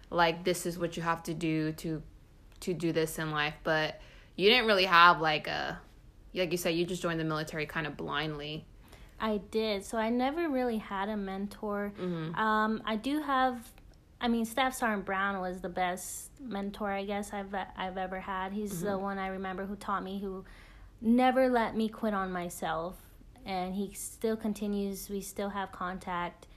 like 0.10 0.44
this 0.44 0.66
is 0.66 0.78
what 0.78 0.98
you 0.98 1.04
have 1.04 1.24
to 1.24 1.34
do 1.34 1.72
to 1.74 2.02
to 2.62 2.74
do 2.74 2.92
this 2.92 3.20
in 3.20 3.32
life. 3.32 3.56
But 3.64 4.00
you 4.36 4.50
didn't 4.50 4.66
really 4.66 4.86
have 4.86 5.22
like 5.22 5.48
a, 5.48 5.80
like 6.34 6.52
you 6.52 6.58
said, 6.58 6.76
you 6.76 6.86
just 6.86 7.02
joined 7.02 7.20
the 7.20 7.26
military 7.26 7.66
kind 7.66 7.86
of 7.86 7.96
blindly. 7.96 8.66
I 9.20 9.38
did. 9.52 9.86
So 9.86 9.98
I 9.98 10.10
never 10.10 10.50
really 10.50 10.78
had 10.80 11.10
a 11.10 11.18
mentor. 11.18 11.94
Mm-hmm. 12.00 12.36
Um, 12.36 12.82
I 12.86 12.96
do 12.96 13.22
have. 13.22 13.58
I 14.20 14.30
mean, 14.30 14.46
Staff 14.46 14.74
Sergeant 14.76 15.06
Brown 15.06 15.42
was 15.42 15.60
the 15.60 15.70
best 15.70 16.32
mentor 16.40 16.90
I 16.90 17.04
guess 17.04 17.34
I've 17.34 17.54
I've 17.78 17.98
ever 17.98 18.20
had. 18.20 18.52
He's 18.52 18.74
mm-hmm. 18.74 18.86
the 18.86 18.98
one 18.98 19.20
I 19.20 19.28
remember 19.28 19.66
who 19.66 19.76
taught 19.76 20.04
me 20.04 20.20
who 20.20 20.44
never 21.04 21.50
let 21.50 21.76
me 21.76 21.90
quit 21.90 22.14
on 22.14 22.32
myself. 22.32 22.96
And 23.46 23.76
he 23.76 23.94
still 23.94 24.38
continues 24.38 25.10
we 25.10 25.22
still 25.22 25.50
have 25.50 25.72
contact. 25.72 26.48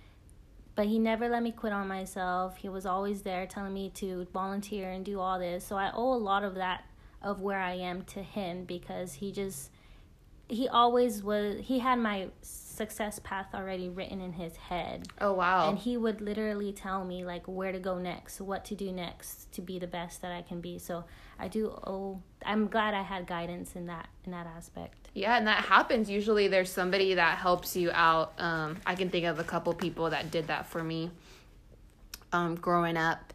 But 0.77 0.87
he 0.87 0.99
never 0.99 1.29
let 1.29 1.43
me 1.43 1.53
quit 1.53 1.73
on 1.73 1.89
myself. 1.89 2.57
He 2.59 2.69
was 2.69 2.87
always 2.87 3.23
there 3.23 3.47
telling 3.47 3.75
me 3.75 3.91
to 3.97 4.27
volunteer 4.33 4.91
and 4.91 5.05
do 5.05 5.21
all 5.21 5.39
this. 5.39 5.67
So 5.67 5.77
i 5.77 5.91
owe 5.93 6.15
a 6.15 6.17
lot 6.17 6.45
of 6.45 6.55
that 6.55 6.85
of 7.23 7.41
where 7.41 7.59
i 7.59 7.73
am 7.73 8.03
to 8.03 8.23
him 8.23 8.65
because 8.65 9.15
he 9.15 9.33
just 9.33 9.71
he 10.49 10.69
always 10.69 11.23
was 11.23 11.57
he 11.61 11.79
had 11.79 11.99
my 11.99 12.29
success 12.77 13.19
path 13.19 13.47
already 13.55 13.89
written 13.89 14.21
in 14.21 14.35
his 14.35 14.57
head. 14.57 15.09
Oh 15.21 15.33
wow. 15.33 15.69
And 15.69 15.79
he 15.79 15.97
would 15.97 16.21
literally 16.21 16.73
tell 16.73 17.05
me 17.05 17.25
like 17.25 17.47
where 17.47 17.73
to 17.73 17.79
go 17.79 17.99
next, 17.99 18.41
what 18.41 18.65
to 18.67 18.75
do 18.75 18.93
next 18.93 19.51
to 19.53 19.62
be 19.62 19.79
the 19.79 19.87
best 19.87 20.23
that 20.23 20.33
I 20.33 20.43
can 20.43 20.61
be. 20.61 20.79
So 20.79 21.05
I 21.39 21.49
do 21.49 21.69
oh 21.87 22.21
I'm 22.45 22.69
glad 22.69 22.95
I 22.95 23.03
had 23.03 23.27
guidance 23.27 23.77
in 23.77 23.87
that 23.87 24.09
in 24.25 24.33
that 24.33 24.47
aspect. 24.47 25.09
Yeah, 25.15 25.37
and 25.37 25.47
that 25.47 25.65
happens. 25.65 26.11
Usually 26.11 26.49
there's 26.49 26.71
somebody 26.71 27.15
that 27.15 27.39
helps 27.39 27.77
you 27.77 27.91
out. 27.93 28.35
Um 28.39 28.79
I 28.87 28.95
can 28.95 29.11
think 29.11 29.27
of 29.27 29.39
a 29.39 29.45
couple 29.45 29.73
people 29.75 30.11
that 30.11 30.31
did 30.31 30.49
that 30.49 30.67
for 30.67 30.85
me 30.85 31.11
um 32.33 32.55
growing 32.55 32.97
up. 32.97 33.33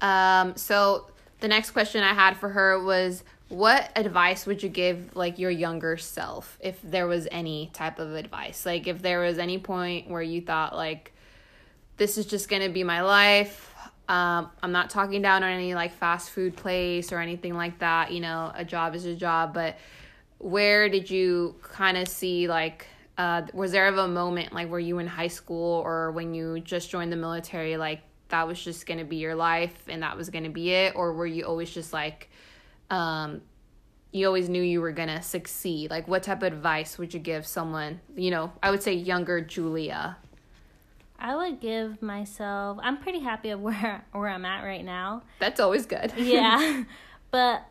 Um 0.00 0.56
so 0.56 1.10
the 1.40 1.48
next 1.48 1.70
question 1.72 2.02
I 2.02 2.14
had 2.14 2.36
for 2.36 2.48
her 2.48 2.82
was 2.82 3.22
what 3.48 3.90
advice 3.96 4.46
would 4.46 4.62
you 4.62 4.68
give 4.68 5.16
like 5.16 5.38
your 5.38 5.50
younger 5.50 5.96
self 5.96 6.58
if 6.60 6.78
there 6.82 7.06
was 7.06 7.26
any 7.30 7.70
type 7.72 7.98
of 7.98 8.14
advice? 8.14 8.66
Like 8.66 8.86
if 8.86 9.00
there 9.00 9.20
was 9.20 9.38
any 9.38 9.58
point 9.58 10.10
where 10.10 10.22
you 10.22 10.40
thought 10.40 10.76
like 10.76 11.12
this 11.96 12.18
is 12.18 12.26
just 12.26 12.48
to 12.62 12.68
be 12.68 12.84
my 12.84 13.02
life 13.02 13.74
um, 14.08 14.48
i'm 14.62 14.72
not 14.72 14.88
talking 14.88 15.20
down 15.20 15.42
on 15.42 15.50
any 15.50 15.74
like 15.74 15.92
fast 15.92 16.30
food 16.30 16.56
place 16.56 17.12
or 17.12 17.18
anything 17.18 17.54
like 17.54 17.78
that 17.80 18.10
you 18.12 18.20
know 18.20 18.50
a 18.54 18.64
job 18.64 18.94
is 18.94 19.04
a 19.04 19.14
job 19.14 19.52
but 19.52 19.76
where 20.38 20.88
did 20.88 21.10
you 21.10 21.56
kind 21.62 21.96
of 21.96 22.08
see 22.08 22.48
like 22.48 22.86
uh, 23.18 23.42
was 23.52 23.72
there 23.72 23.86
ever 23.86 24.02
a 24.02 24.08
moment 24.08 24.52
like 24.52 24.68
were 24.68 24.78
you 24.78 24.98
in 24.98 25.06
high 25.06 25.28
school 25.28 25.82
or 25.84 26.12
when 26.12 26.32
you 26.32 26.60
just 26.60 26.88
joined 26.88 27.12
the 27.12 27.16
military 27.16 27.76
like 27.76 28.00
that 28.28 28.46
was 28.46 28.62
just 28.62 28.86
to 28.98 29.04
be 29.04 29.16
your 29.16 29.34
life 29.34 29.74
and 29.88 30.02
that 30.02 30.16
was 30.16 30.28
to 30.44 30.50
be 30.50 30.70
it? 30.70 30.94
Or 30.94 31.12
were 31.12 31.26
you 31.26 31.44
always 31.44 31.70
just 31.70 31.92
like 31.92 32.30
um, 32.90 33.42
you 34.12 34.26
always 34.26 34.48
knew 34.48 34.62
you 34.62 34.80
were 34.80 34.92
gonna 34.92 35.22
succeed? 35.22 35.90
Like, 35.90 36.08
what 36.08 36.22
type 36.22 36.38
of 36.38 36.52
advice 36.52 36.98
would 36.98 37.12
you 37.12 37.20
give 37.20 37.46
someone? 37.46 38.00
You 38.16 38.30
know, 38.30 38.52
I 38.62 38.70
would 38.70 38.82
say 38.82 38.94
younger 38.94 39.40
Julia. 39.40 40.16
I 41.18 41.34
would 41.34 41.60
give 41.60 42.00
myself. 42.00 42.78
I'm 42.82 42.98
pretty 42.98 43.20
happy 43.20 43.50
of 43.50 43.60
where 43.62 44.04
where 44.12 44.28
I'm 44.28 44.44
at 44.44 44.62
right 44.62 44.84
now. 44.84 45.22
That's 45.38 45.60
always 45.60 45.86
good. 45.86 46.12
yeah, 46.16 46.84
but 47.30 47.66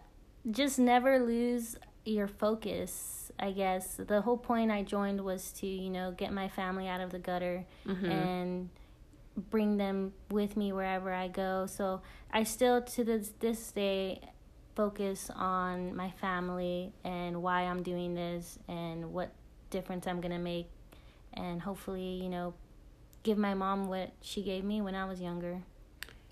just 0.49 0.79
never 0.79 1.19
lose 1.19 1.75
your 2.05 2.27
focus. 2.27 3.31
I 3.39 3.51
guess 3.51 3.95
the 3.95 4.21
whole 4.21 4.37
point 4.37 4.71
I 4.71 4.83
joined 4.83 5.23
was 5.23 5.51
to 5.53 5.67
you 5.67 5.89
know 5.89 6.11
get 6.11 6.31
my 6.33 6.49
family 6.49 6.87
out 6.87 7.01
of 7.01 7.11
the 7.11 7.19
gutter 7.19 7.65
mm-hmm. 7.85 8.05
and 8.05 8.69
bring 9.49 9.77
them 9.77 10.13
with 10.29 10.57
me 10.57 10.71
wherever 10.71 11.13
I 11.13 11.27
go. 11.27 11.65
So 11.67 12.01
I 12.31 12.43
still 12.43 12.81
to 12.81 13.03
this 13.03 13.33
this 13.39 13.71
day 13.71 14.21
focus 14.77 15.31
on 15.35 15.95
my 15.95 16.11
family 16.21 16.93
and 17.03 17.41
why 17.41 17.63
I'm 17.63 17.81
doing 17.81 18.13
this 18.13 18.59
and 18.67 19.11
what 19.11 19.31
difference 19.71 20.05
I'm 20.05 20.21
going 20.21 20.31
to 20.31 20.37
make 20.37 20.69
and 21.33 21.59
hopefully, 21.59 22.21
you 22.21 22.29
know, 22.29 22.53
give 23.23 23.39
my 23.39 23.55
mom 23.55 23.87
what 23.87 24.11
she 24.21 24.43
gave 24.43 24.63
me 24.63 24.81
when 24.81 24.93
I 24.93 25.05
was 25.05 25.19
younger. 25.19 25.63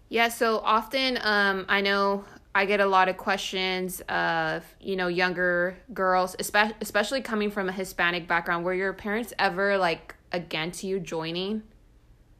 Yeah, 0.10 0.29
so 0.29 0.60
often 0.60 1.17
um, 1.23 1.65
I 1.67 1.81
know 1.81 2.23
I 2.53 2.65
get 2.65 2.79
a 2.79 2.86
lot 2.86 3.10
of 3.10 3.17
questions 3.17 4.01
of, 4.01 4.63
you 4.79 4.95
know, 4.95 5.08
younger 5.08 5.77
girls, 5.91 6.36
especially 6.38 6.75
especially 6.81 7.21
coming 7.21 7.49
from 7.49 7.67
a 7.67 7.71
Hispanic 7.71 8.27
background, 8.27 8.63
were 8.63 8.75
your 8.75 8.93
parents 8.93 9.34
ever 9.39 9.79
like 9.79 10.15
against 10.31 10.84
you 10.84 10.99
joining? 10.99 11.63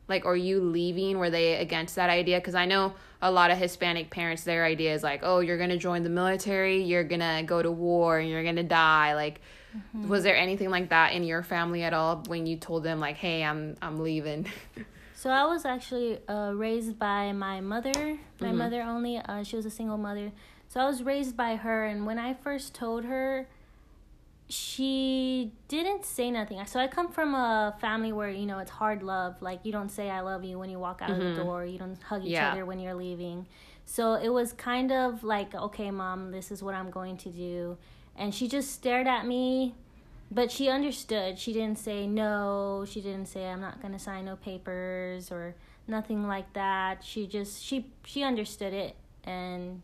Like, 0.08 0.26
are 0.26 0.36
you 0.36 0.62
leaving? 0.62 1.18
Were 1.18 1.30
they 1.30 1.56
against 1.56 1.96
that 1.96 2.10
idea? 2.10 2.39
Because 2.39 2.56
I 2.56 2.65
know 2.65 2.94
a 3.22 3.32
lot 3.32 3.50
of 3.52 3.58
Hispanic 3.58 4.12
parents, 4.12 4.44
their 4.44 4.63
idea 4.65 4.94
is 4.94 5.02
like, 5.04 5.22
oh, 5.24 5.39
you're 5.39 5.58
going 5.58 5.72
to 5.72 5.78
join 5.78 6.04
the 6.04 6.10
military, 6.10 6.84
you're 6.84 7.04
going 7.04 7.22
to 7.22 7.44
go 7.46 7.62
to 7.62 7.72
war, 7.72 8.20
and 8.20 8.30
you're 8.30 8.44
going 8.44 8.58
to 8.58 8.63
die. 8.63 9.15
Like, 9.15 9.41
mm-hmm. 9.76 10.08
was 10.08 10.24
there 10.24 10.36
anything 10.36 10.70
like 10.70 10.89
that 10.89 11.13
in 11.13 11.24
your 11.24 11.41
family 11.41 11.82
at 11.84 11.94
all 11.94 12.24
when 12.28 12.46
you 12.46 12.58
told 12.58 12.84
them, 12.84 13.00
like, 13.00 13.15
hey, 13.15 13.44
I'm, 13.44 13.76
I'm 13.82 14.00
leaving? 14.00 14.48
So 15.18 15.32
I 15.32 15.46
was 15.46 15.65
actually 15.65 16.20
uh, 16.28 16.52
raised 16.54 17.00
by 17.00 17.32
my 17.32 17.60
mother, 17.60 18.20
my 18.39 18.50
Mhm. 18.50 18.56
mother 18.58 18.82
only. 18.84 19.18
Uh, 19.18 19.41
she 19.44 19.56
was 19.56 19.65
a 19.65 19.72
single 19.72 19.98
mother. 19.98 20.32
So 20.68 20.80
I 20.82 20.86
was 20.86 21.02
raised 21.02 21.36
by 21.36 21.56
her, 21.56 21.86
and 21.86 22.06
when 22.06 22.20
I 22.20 22.36
first 22.36 22.76
told 22.76 23.06
her, 23.06 23.48
she 24.47 25.51
didn't 25.67 26.05
say 26.05 26.29
nothing. 26.31 26.63
So 26.65 26.79
I 26.79 26.88
come 26.88 27.10
from 27.10 27.34
a 27.34 27.75
family 27.81 28.12
where 28.13 28.29
you 28.29 28.45
know 28.45 28.60
it's 28.60 28.71
hard 28.71 29.01
love. 29.03 29.41
Like 29.41 29.62
you 29.63 29.71
don't 29.71 29.89
say 29.89 30.10
"I 30.10 30.21
love 30.21 30.43
you" 30.43 30.60
when 30.60 30.69
you 30.69 30.79
walk 30.79 31.01
out 31.01 31.10
of 31.12 31.17
Mhm. 31.17 31.36
the 31.36 31.41
door. 31.43 31.65
You 31.65 31.79
don't 31.79 32.01
hug 32.03 32.23
each 32.23 32.31
Yeah. 32.31 32.51
other 32.51 32.65
when 32.65 32.79
you're 32.79 32.93
leaving. 32.93 33.47
So 33.86 34.13
it 34.15 34.29
was 34.29 34.51
kind 34.53 34.91
of 34.91 35.23
like, 35.23 35.53
okay, 35.53 35.91
mom, 35.91 36.31
this 36.31 36.51
is 36.51 36.63
what 36.63 36.73
I'm 36.75 36.89
going 36.89 37.17
to 37.17 37.29
do. 37.29 37.77
And 38.15 38.34
she 38.34 38.47
just 38.47 38.71
stared 38.71 39.05
at 39.08 39.25
me, 39.27 39.75
but 40.31 40.51
she 40.51 40.69
understood. 40.69 41.38
She 41.38 41.53
didn't 41.53 41.77
say 41.77 42.08
no. 42.08 42.86
She 42.88 43.01
didn't 43.01 43.27
say 43.27 43.47
I'm 43.49 43.62
not 43.62 43.81
going 43.81 43.93
to 43.93 43.99
sign 43.99 44.25
no 44.25 44.36
papers 44.38 45.31
or 45.31 45.55
nothing 45.88 46.27
like 46.27 46.51
that. 46.53 47.03
She 47.03 47.27
just 47.27 47.63
she 47.63 47.91
she 48.03 48.23
understood 48.23 48.73
it 48.73 48.95
and 49.23 49.81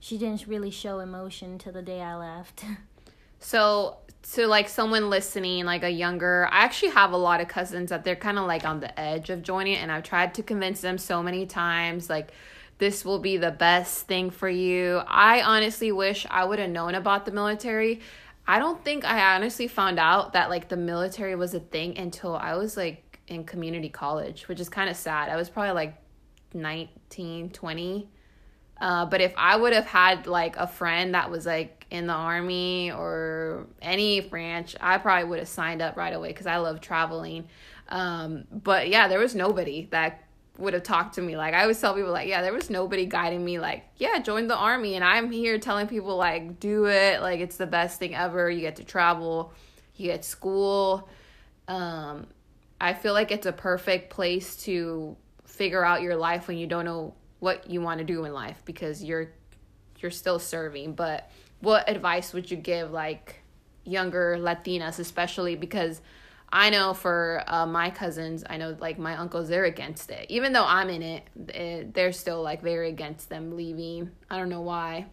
she 0.00 0.18
didn't 0.18 0.46
really 0.46 0.70
show 0.70 1.00
emotion 1.00 1.58
till 1.58 1.72
the 1.72 1.82
day 1.82 2.00
I 2.00 2.14
left. 2.16 2.64
So 3.38 3.98
to 4.34 4.46
like 4.46 4.68
someone 4.68 5.10
listening, 5.10 5.64
like 5.64 5.82
a 5.82 5.90
younger, 5.90 6.48
I 6.50 6.64
actually 6.64 6.90
have 6.90 7.12
a 7.12 7.16
lot 7.16 7.40
of 7.40 7.48
cousins 7.48 7.90
that 7.90 8.04
they're 8.04 8.16
kind 8.16 8.38
of 8.38 8.46
like 8.46 8.64
on 8.64 8.80
the 8.80 8.98
edge 8.98 9.30
of 9.30 9.42
joining, 9.42 9.76
and 9.76 9.90
I've 9.90 10.02
tried 10.02 10.34
to 10.34 10.42
convince 10.42 10.80
them 10.80 10.98
so 10.98 11.22
many 11.22 11.46
times, 11.46 12.10
like 12.10 12.32
this 12.78 13.04
will 13.04 13.18
be 13.18 13.36
the 13.36 13.50
best 13.50 14.06
thing 14.06 14.30
for 14.30 14.48
you. 14.48 15.02
I 15.06 15.42
honestly 15.42 15.92
wish 15.92 16.26
I 16.30 16.44
would 16.44 16.58
have 16.58 16.70
known 16.70 16.94
about 16.94 17.26
the 17.26 17.32
military. 17.32 18.00
I 18.46 18.58
don't 18.58 18.82
think 18.84 19.04
I 19.04 19.34
honestly 19.34 19.68
found 19.68 19.98
out 19.98 20.32
that 20.32 20.48
like 20.48 20.68
the 20.68 20.76
military 20.76 21.34
was 21.34 21.54
a 21.54 21.60
thing 21.60 21.98
until 21.98 22.34
I 22.36 22.54
was 22.54 22.76
like 22.76 23.20
in 23.26 23.44
community 23.44 23.88
college, 23.88 24.48
which 24.48 24.60
is 24.60 24.68
kind 24.68 24.88
of 24.88 24.96
sad. 24.96 25.28
I 25.28 25.36
was 25.36 25.50
probably 25.50 25.72
like 25.72 25.94
19, 26.54 27.50
20. 27.50 28.08
Uh, 28.80 29.06
but 29.06 29.20
if 29.20 29.34
I 29.36 29.56
would 29.56 29.72
have 29.72 29.86
had 29.86 30.26
like 30.26 30.56
a 30.56 30.66
friend 30.66 31.14
that 31.14 31.30
was 31.30 31.46
like 31.46 31.77
in 31.90 32.06
the 32.06 32.12
army 32.12 32.92
or 32.92 33.66
any 33.80 34.20
branch, 34.20 34.76
I 34.80 34.98
probably 34.98 35.28
would 35.28 35.38
have 35.38 35.48
signed 35.48 35.80
up 35.82 35.96
right 35.96 36.14
away 36.14 36.28
because 36.28 36.46
I 36.46 36.58
love 36.58 36.80
traveling. 36.80 37.48
Um, 37.88 38.44
but 38.50 38.88
yeah, 38.88 39.08
there 39.08 39.18
was 39.18 39.34
nobody 39.34 39.88
that 39.90 40.24
would 40.58 40.74
have 40.74 40.82
talked 40.82 41.14
to 41.14 41.22
me. 41.22 41.36
Like 41.36 41.54
I 41.54 41.62
always 41.62 41.80
tell 41.80 41.94
people, 41.94 42.10
like, 42.10 42.28
yeah, 42.28 42.42
there 42.42 42.52
was 42.52 42.68
nobody 42.68 43.06
guiding 43.06 43.44
me. 43.44 43.58
Like, 43.58 43.84
yeah, 43.96 44.18
join 44.18 44.48
the 44.48 44.56
army, 44.56 44.94
and 44.94 45.04
I'm 45.04 45.30
here 45.30 45.58
telling 45.58 45.86
people 45.86 46.16
like, 46.16 46.60
do 46.60 46.86
it. 46.86 47.22
Like 47.22 47.40
it's 47.40 47.56
the 47.56 47.66
best 47.66 47.98
thing 47.98 48.14
ever. 48.14 48.50
You 48.50 48.60
get 48.60 48.76
to 48.76 48.84
travel, 48.84 49.52
you 49.96 50.08
get 50.08 50.24
school. 50.24 51.08
Um, 51.68 52.26
I 52.80 52.94
feel 52.94 53.12
like 53.12 53.30
it's 53.30 53.46
a 53.46 53.52
perfect 53.52 54.10
place 54.10 54.56
to 54.64 55.16
figure 55.44 55.84
out 55.84 56.02
your 56.02 56.16
life 56.16 56.48
when 56.48 56.58
you 56.58 56.66
don't 56.66 56.84
know 56.84 57.14
what 57.40 57.68
you 57.68 57.80
want 57.80 57.98
to 57.98 58.04
do 58.04 58.24
in 58.24 58.32
life 58.32 58.60
because 58.64 59.02
you're 59.02 59.30
you're 59.98 60.10
still 60.10 60.38
serving 60.38 60.92
but 60.92 61.30
what 61.60 61.88
advice 61.88 62.32
would 62.32 62.50
you 62.50 62.56
give 62.56 62.90
like 62.90 63.42
younger 63.84 64.36
latinas 64.38 64.98
especially? 64.98 65.56
Because 65.56 66.00
i 66.50 66.70
know 66.70 66.94
for 66.94 67.44
uh, 67.46 67.66
my 67.66 67.90
cousins 67.90 68.42
i 68.48 68.56
know 68.56 68.74
like 68.80 68.98
my 68.98 69.14
uncles 69.16 69.50
they're 69.50 69.64
against 69.66 70.10
it. 70.10 70.24
Even 70.30 70.54
though 70.54 70.64
i'm 70.64 70.88
in 70.88 71.02
it, 71.02 71.22
it 71.48 71.92
they're 71.92 72.12
still 72.12 72.42
like 72.42 72.62
very 72.62 72.88
against 72.88 73.28
them 73.28 73.56
leaving. 73.56 74.10
I 74.30 74.38
don't 74.38 74.48
know 74.48 74.62
why. 74.62 75.06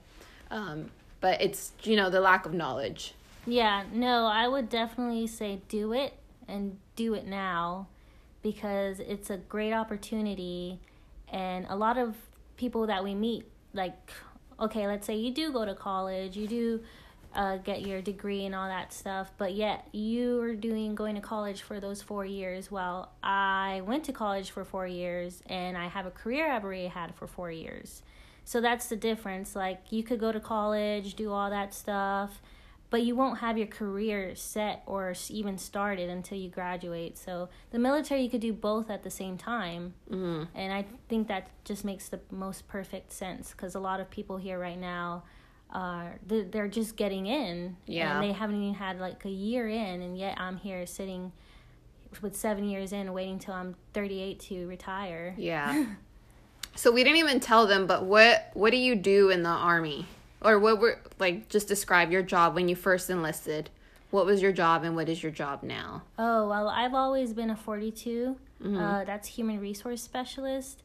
Um, 0.50 0.92
but 1.20 1.42
it's 1.42 1.74
you 1.84 1.96
know 1.96 2.10
the 2.10 2.22
lack 2.22 2.46
of 2.46 2.54
knowledge. 2.54 3.14
Yeah, 3.48 3.84
no, 3.92 4.26
I 4.26 4.48
would 4.48 4.70
definitely 4.70 5.28
say 5.28 5.62
do 5.68 5.94
it 5.94 6.14
and 6.48 6.78
do 6.96 7.14
it 7.14 7.28
now 7.28 7.88
because 8.42 9.00
it's 9.00 9.30
a 9.30 9.38
great 9.38 9.74
opportunity. 9.74 10.80
And 11.30 11.66
a 11.70 11.76
lot 11.76 11.98
of 11.98 12.16
people 12.58 12.88
that 12.88 13.04
we 13.04 13.14
meet 13.14 13.46
like 13.74 14.12
okay, 14.60 14.88
let's 14.88 15.06
say 15.06 15.16
you 15.16 15.32
do 15.32 15.52
go 15.52 15.66
to 15.66 15.76
college, 15.76 16.36
you 16.38 16.48
do 16.48 16.82
uh, 17.36 17.58
get 17.58 17.82
your 17.82 18.02
degree 18.02 18.46
and 18.46 18.56
all 18.56 18.68
that 18.68 18.94
stuff, 18.94 19.32
but 19.38 19.54
yet 19.54 19.88
you 19.92 20.40
are 20.42 20.56
doing 20.56 20.96
going 20.96 21.16
to 21.16 21.22
college 21.22 21.62
for 21.62 21.80
those 21.80 22.02
four 22.02 22.26
years. 22.26 22.72
Well, 22.72 23.12
I 23.22 23.82
went 23.86 24.06
to 24.06 24.14
college 24.14 24.52
for 24.52 24.64
four 24.64 24.88
years 24.88 25.44
and 25.48 25.78
I 25.78 25.88
have 25.88 26.06
a 26.06 26.12
career 26.12 26.52
I've 26.52 26.64
already 26.64 26.88
had 26.88 27.14
for 27.16 27.28
four 27.28 27.52
years. 27.52 28.04
So 28.46 28.62
that's 28.62 28.88
the 28.88 28.96
difference. 28.96 29.56
Like 29.56 29.82
you 29.90 30.04
could 30.04 30.20
go 30.20 30.32
to 30.32 30.40
college, 30.40 31.16
do 31.16 31.32
all 31.32 31.50
that 31.50 31.74
stuff, 31.74 32.42
but 32.90 33.04
you 33.04 33.16
won't 33.16 33.40
have 33.40 33.58
your 33.58 33.68
career 33.68 34.36
set 34.36 34.84
or 34.86 35.14
even 35.30 35.58
started 35.58 36.10
until 36.10 36.38
you 36.38 36.50
graduate. 36.50 37.18
So 37.18 37.50
the 37.72 37.80
military, 37.80 38.22
you 38.22 38.30
could 38.30 38.42
do 38.42 38.54
both 38.54 38.90
at 38.90 39.04
the 39.04 39.10
same 39.10 39.38
time. 39.38 39.94
mm-hmm. 40.10 40.44
And 40.56 40.72
I 40.72 40.86
think 41.10 41.28
that 41.28 41.50
just 41.64 41.84
makes 41.84 42.10
the 42.10 42.20
most 42.32 42.68
perfect 42.68 43.12
sense 43.12 43.52
because 43.52 43.76
a 43.76 43.80
lot 43.80 44.00
of 44.00 44.10
people 44.10 44.38
here 44.38 44.60
right 44.60 44.80
now 44.80 45.24
are 45.72 46.20
they're 46.26 46.44
they're 46.44 46.68
just 46.68 46.96
getting 46.96 47.26
in. 47.26 47.78
Yeah. 47.88 48.14
And 48.14 48.24
they 48.24 48.34
haven't 48.34 48.62
even 48.62 48.76
had 48.76 49.00
like 49.00 49.26
a 49.26 49.30
year 49.30 49.68
in, 49.68 50.02
and 50.02 50.18
yet 50.18 50.40
I'm 50.40 50.58
here 50.58 50.86
sitting 50.86 51.32
with 52.22 52.36
seven 52.36 52.64
years 52.66 52.94
in, 52.94 53.12
waiting 53.12 53.40
till 53.40 53.54
I'm 53.54 53.76
38 53.94 54.40
to 54.42 54.68
retire. 54.68 55.36
Yeah. 55.38 55.86
so 56.76 56.92
we 56.92 57.04
didn't 57.04 57.18
even 57.18 57.40
tell 57.40 57.68
them, 57.68 57.88
but 57.88 58.06
what 58.06 58.52
what 58.54 58.72
do 58.72 58.78
you 58.78 58.96
do 58.96 59.30
in 59.30 59.44
the 59.44 59.50
army? 59.50 60.08
Or 60.46 60.60
what 60.60 60.80
were 60.80 61.00
like 61.20 61.50
just 61.50 61.68
describe 61.68 62.12
your 62.12 62.22
job 62.22 62.56
when 62.56 62.70
you 62.70 62.76
first 62.76 63.10
enlisted. 63.10 63.70
What 64.12 64.26
was 64.28 64.42
your 64.42 64.52
job 64.52 64.84
and 64.84 64.96
what 64.96 65.10
is 65.10 65.22
your 65.24 65.32
job 65.32 65.64
now? 65.64 66.04
Oh, 66.20 66.48
well, 66.48 66.70
I've 66.70 66.94
always 66.94 67.34
been 67.34 67.50
a 67.50 67.56
42. 67.56 68.38
Mhm. 68.64 68.80
Uh, 68.80 69.04
that's 69.04 69.28
human 69.28 69.60
resource 69.60 70.02
specialist, 70.02 70.84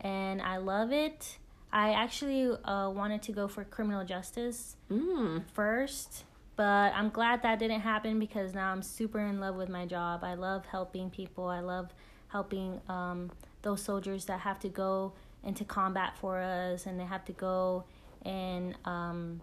and 0.00 0.40
I 0.40 0.56
love 0.58 0.92
it. 0.92 1.38
I 1.72 1.92
actually 1.92 2.50
uh, 2.64 2.88
wanted 2.90 3.22
to 3.22 3.32
go 3.32 3.48
for 3.48 3.64
criminal 3.64 4.04
justice 4.04 4.76
Mm. 4.90 5.44
first, 5.52 6.24
but 6.56 6.92
I'm 6.94 7.10
glad 7.10 7.42
that 7.42 7.58
didn't 7.58 7.80
happen 7.82 8.18
because 8.18 8.54
now 8.54 8.72
I'm 8.72 8.82
super 8.82 9.18
in 9.20 9.40
love 9.40 9.56
with 9.56 9.68
my 9.68 9.86
job. 9.86 10.24
I 10.24 10.34
love 10.34 10.64
helping 10.66 11.10
people. 11.10 11.46
I 11.46 11.60
love 11.60 11.92
helping 12.28 12.80
um, 12.88 13.30
those 13.62 13.82
soldiers 13.82 14.24
that 14.26 14.40
have 14.40 14.58
to 14.60 14.68
go 14.68 15.12
into 15.44 15.64
combat 15.64 16.14
for 16.20 16.38
us 16.40 16.86
and 16.86 16.98
they 16.98 17.04
have 17.04 17.24
to 17.26 17.32
go 17.32 17.84
and 18.24 18.74
um, 18.84 19.40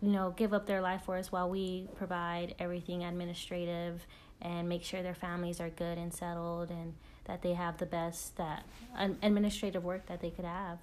you 0.00 0.10
know 0.10 0.32
give 0.36 0.52
up 0.52 0.66
their 0.66 0.80
life 0.80 1.02
for 1.04 1.16
us 1.16 1.32
while 1.32 1.48
we 1.48 1.88
provide 1.96 2.54
everything 2.58 3.04
administrative 3.04 4.06
and 4.40 4.68
make 4.68 4.84
sure 4.84 5.02
their 5.02 5.14
families 5.14 5.60
are 5.60 5.70
good 5.70 5.98
and 5.98 6.14
settled 6.14 6.70
and 6.70 6.94
that 7.24 7.42
they 7.42 7.54
have 7.54 7.78
the 7.78 7.86
best 7.86 8.36
that 8.36 8.64
administrative 9.22 9.84
work 9.84 10.06
that 10.06 10.20
they 10.20 10.30
could 10.30 10.44
have. 10.44 10.78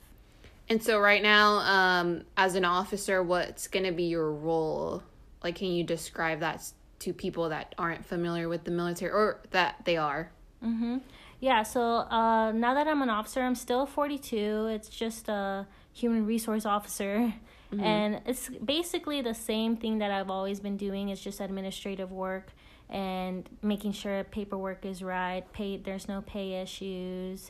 And 0.67 0.81
so 0.83 0.99
right 0.99 1.21
now, 1.21 1.59
um, 1.59 2.23
as 2.35 2.55
an 2.55 2.65
officer, 2.65 3.21
what's 3.21 3.67
gonna 3.67 3.91
be 3.91 4.03
your 4.03 4.31
role? 4.31 5.03
Like, 5.43 5.55
can 5.55 5.67
you 5.67 5.83
describe 5.83 6.39
that 6.39 6.71
to 6.99 7.13
people 7.13 7.49
that 7.49 7.75
aren't 7.77 8.05
familiar 8.05 8.49
with 8.49 8.63
the 8.63 8.71
military 8.71 9.11
or 9.11 9.41
that 9.51 9.81
they 9.85 9.95
are? 9.95 10.31
Mm-hmm. 10.63 10.97
Yeah, 11.39 11.63
so 11.63 11.81
uh, 11.81 12.51
now 12.51 12.73
that 12.73 12.87
I'm 12.87 13.01
an 13.01 13.09
officer, 13.09 13.41
I'm 13.41 13.55
still 13.55 13.85
42. 13.85 14.67
It's 14.67 14.89
just 14.89 15.29
a 15.29 15.67
human 15.95 16.25
resource 16.25 16.65
officer. 16.65 17.33
Mm-hmm. 17.73 17.83
And 17.83 18.21
it's 18.27 18.49
basically 18.63 19.21
the 19.21 19.33
same 19.33 19.77
thing 19.77 19.97
that 19.99 20.11
I've 20.11 20.29
always 20.29 20.59
been 20.59 20.77
doing. 20.77 21.09
It's 21.09 21.21
just 21.21 21.39
administrative 21.39 22.11
work 22.11 22.51
and 22.89 23.49
making 23.63 23.93
sure 23.93 24.23
paperwork 24.25 24.85
is 24.85 25.01
right, 25.01 25.43
pay 25.53 25.77
there's 25.77 26.07
no 26.07 26.21
pay 26.21 26.61
issues, 26.61 27.49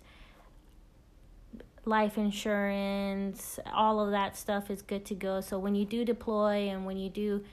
life 1.84 2.18
insurance, 2.18 3.60
all 3.74 4.00
of 4.00 4.12
that 4.12 4.38
stuff 4.38 4.70
is 4.70 4.82
good 4.82 5.06
to 5.06 5.16
go. 5.16 5.42
So 5.42 5.60
when 5.60 5.76
you 5.76 5.84
do 5.84 6.06
deploy 6.06 6.70
and 6.70 6.86
when 6.86 6.96
you 6.98 7.10
do 7.10 7.44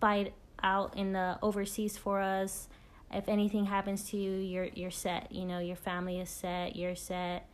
fight 0.00 0.34
out 0.62 0.96
in 0.96 1.12
the 1.12 1.38
overseas 1.42 1.96
for 1.96 2.20
us, 2.20 2.68
if 3.10 3.28
anything 3.28 3.66
happens 3.66 4.08
to 4.10 4.16
you, 4.16 4.32
you're 4.32 4.68
you're 4.74 4.90
set. 4.90 5.30
You 5.32 5.44
know, 5.44 5.58
your 5.58 5.76
family 5.76 6.20
is 6.20 6.28
set. 6.28 6.76
You're 6.76 6.96
set. 6.96 7.48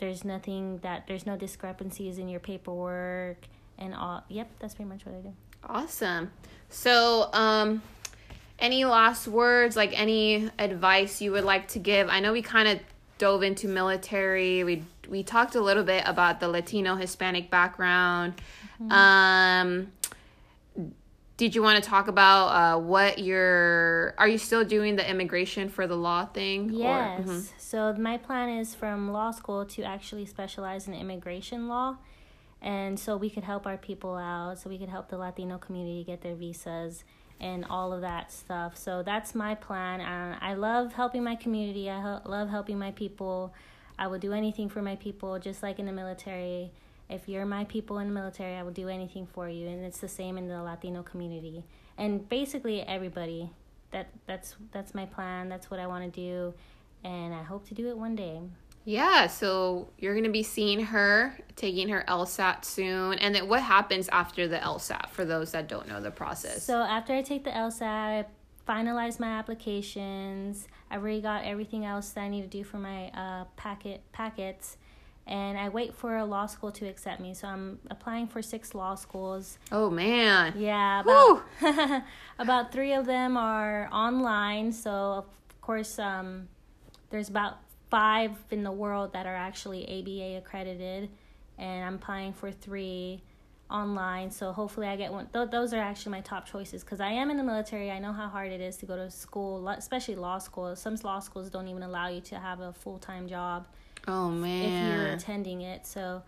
There's 0.00 0.24
nothing 0.24 0.78
that 0.78 1.06
there's 1.06 1.26
no 1.26 1.36
discrepancies 1.36 2.18
in 2.18 2.28
your 2.28 2.40
paperwork 2.40 3.36
and 3.78 3.94
all. 3.94 4.24
Yep, 4.28 4.48
that's 4.58 4.74
pretty 4.74 4.88
much 4.88 5.04
what 5.04 5.14
I 5.14 5.18
do. 5.18 5.32
Awesome. 5.62 6.32
So, 6.70 7.28
um, 7.34 7.82
any 8.58 8.86
last 8.86 9.28
words, 9.28 9.76
like 9.76 9.98
any 9.98 10.50
advice 10.58 11.20
you 11.20 11.32
would 11.32 11.44
like 11.44 11.68
to 11.68 11.78
give? 11.78 12.08
I 12.08 12.20
know 12.20 12.32
we 12.32 12.40
kind 12.40 12.66
of 12.66 12.80
dove 13.18 13.42
into 13.42 13.68
military. 13.68 14.64
We 14.64 14.84
we 15.08 15.22
talked 15.22 15.54
a 15.54 15.60
little 15.60 15.84
bit 15.84 16.02
about 16.06 16.40
the 16.40 16.48
Latino 16.48 16.96
Hispanic 16.96 17.50
background. 17.50 18.34
Um, 18.88 19.92
did 21.40 21.54
you 21.54 21.62
want 21.62 21.82
to 21.82 21.88
talk 21.88 22.06
about 22.06 22.46
uh, 22.48 22.78
what 22.78 23.18
your 23.18 24.14
are 24.18 24.28
you 24.28 24.36
still 24.36 24.62
doing 24.62 24.96
the 24.96 25.10
immigration 25.10 25.70
for 25.70 25.86
the 25.86 25.96
law 25.96 26.26
thing? 26.26 26.68
or- 26.70 26.74
Yes. 26.88 27.20
Mhm. 27.26 27.52
So 27.58 27.92
my 27.94 28.18
plan 28.18 28.48
is 28.62 28.74
from 28.74 29.10
law 29.10 29.30
school 29.30 29.64
to 29.74 29.82
actually 29.82 30.26
specialize 30.26 30.86
in 30.86 30.92
immigration 30.92 31.66
law. 31.66 31.96
And 32.60 33.00
so 33.00 33.16
we 33.16 33.30
could 33.30 33.44
help 33.44 33.66
our 33.66 33.78
people 33.78 34.14
out, 34.16 34.58
so 34.58 34.68
we 34.68 34.76
could 34.76 34.90
help 34.90 35.08
the 35.08 35.16
Latino 35.16 35.56
community 35.56 36.04
get 36.04 36.20
their 36.20 36.34
visas 36.34 37.04
and 37.40 37.64
all 37.70 37.90
of 37.94 38.02
that 38.02 38.30
stuff. 38.30 38.76
So 38.76 39.02
that's 39.02 39.34
my 39.34 39.54
plan. 39.54 40.02
And 40.02 40.36
I 40.42 40.52
love 40.52 40.92
helping 40.92 41.24
my 41.24 41.36
community. 41.36 41.88
I 41.88 42.00
ho- 42.02 42.20
love 42.26 42.50
helping 42.50 42.78
my 42.78 42.90
people. 42.90 43.54
I 43.98 44.08
will 44.08 44.18
do 44.18 44.34
anything 44.34 44.68
for 44.68 44.82
my 44.82 44.96
people, 44.96 45.38
just 45.38 45.62
like 45.62 45.78
in 45.78 45.86
the 45.86 45.92
military. 46.02 46.70
If 47.10 47.28
you're 47.28 47.44
my 47.44 47.64
people 47.64 47.98
in 47.98 48.08
the 48.08 48.14
military, 48.14 48.54
I 48.56 48.62
will 48.62 48.72
do 48.72 48.88
anything 48.88 49.26
for 49.26 49.48
you. 49.48 49.66
And 49.68 49.84
it's 49.84 49.98
the 49.98 50.08
same 50.08 50.38
in 50.38 50.48
the 50.48 50.62
Latino 50.62 51.02
community. 51.02 51.64
And 51.98 52.28
basically 52.28 52.82
everybody. 52.82 53.50
That 53.90 54.08
that's 54.26 54.54
that's 54.70 54.94
my 54.94 55.04
plan. 55.04 55.48
That's 55.48 55.68
what 55.68 55.80
I 55.80 55.88
want 55.88 56.04
to 56.04 56.20
do, 56.20 56.54
and 57.02 57.34
I 57.34 57.42
hope 57.42 57.66
to 57.68 57.74
do 57.74 57.88
it 57.88 57.98
one 57.98 58.14
day. 58.14 58.40
Yeah, 58.84 59.26
so 59.26 59.88
you're 59.98 60.14
going 60.14 60.24
to 60.24 60.30
be 60.30 60.42
seeing 60.42 60.84
her 60.86 61.36
taking 61.56 61.88
her 61.90 62.04
LSAT 62.08 62.64
soon. 62.64 63.18
And 63.18 63.34
then 63.34 63.48
what 63.48 63.62
happens 63.62 64.08
after 64.08 64.48
the 64.48 64.58
LSAT 64.58 65.10
for 65.10 65.24
those 65.24 65.52
that 65.52 65.68
don't 65.68 65.86
know 65.86 66.00
the 66.00 66.10
process? 66.10 66.62
So 66.62 66.78
after 66.78 67.12
I 67.12 67.22
take 67.22 67.44
the 67.44 67.50
LSAT, 67.50 67.82
I 67.82 68.24
finalize 68.66 69.20
my 69.20 69.28
applications. 69.38 70.66
I 70.90 70.96
already 70.96 71.20
got 71.20 71.44
everything 71.44 71.84
else 71.84 72.10
that 72.10 72.22
I 72.22 72.28
need 72.28 72.42
to 72.42 72.48
do 72.48 72.64
for 72.64 72.78
my 72.78 73.08
uh, 73.08 73.44
packet 73.56 74.02
packets, 74.12 74.76
and 75.30 75.56
I 75.56 75.68
wait 75.68 75.94
for 75.94 76.16
a 76.16 76.24
law 76.24 76.46
school 76.46 76.72
to 76.72 76.88
accept 76.88 77.20
me. 77.20 77.34
So 77.34 77.46
I'm 77.46 77.78
applying 77.88 78.26
for 78.26 78.42
six 78.42 78.74
law 78.74 78.96
schools. 78.96 79.58
oh 79.70 79.88
man. 79.88 80.54
Yeah, 80.58 81.00
about 81.00 82.02
about 82.38 82.72
three 82.72 82.92
of 82.92 83.06
them 83.06 83.36
are 83.36 83.88
online. 83.92 84.72
So 84.72 84.90
of 84.90 85.26
course, 85.60 85.98
um, 86.00 86.48
there's 87.10 87.28
about 87.28 87.58
five 87.90 88.32
in 88.50 88.64
the 88.64 88.72
world 88.72 89.12
that 89.12 89.26
are 89.26 89.34
actually 89.34 89.84
ABA 89.84 90.38
accredited, 90.38 91.08
and 91.56 91.84
I'm 91.84 91.94
applying 91.94 92.32
for 92.32 92.50
three 92.50 93.22
online. 93.70 94.32
So 94.32 94.50
hopefully, 94.50 94.88
I 94.88 94.96
get 94.96 95.12
one. 95.12 95.28
Th- 95.32 95.48
those 95.48 95.72
are 95.72 95.80
actually 95.80 96.10
my 96.10 96.22
top 96.22 96.44
choices 96.44 96.82
because 96.82 97.00
I 97.00 97.12
am 97.12 97.30
in 97.30 97.36
the 97.36 97.44
military. 97.44 97.92
I 97.92 98.00
know 98.00 98.12
how 98.12 98.26
hard 98.26 98.50
it 98.50 98.60
is 98.60 98.76
to 98.78 98.86
go 98.86 98.96
to 98.96 99.08
school, 99.08 99.68
especially 99.68 100.16
law 100.16 100.38
school. 100.38 100.74
Some 100.74 100.96
law 101.04 101.20
schools 101.20 101.50
don't 101.50 101.68
even 101.68 101.84
allow 101.84 102.08
you 102.08 102.20
to 102.22 102.38
have 102.40 102.58
a 102.58 102.72
full 102.72 102.98
time 102.98 103.28
job 103.28 103.68
Oh 104.08 104.30
man. 104.30 104.64
if 104.64 104.96
you're 104.98 105.06
attending 105.12 105.60
it. 105.62 105.86
So 105.86 106.22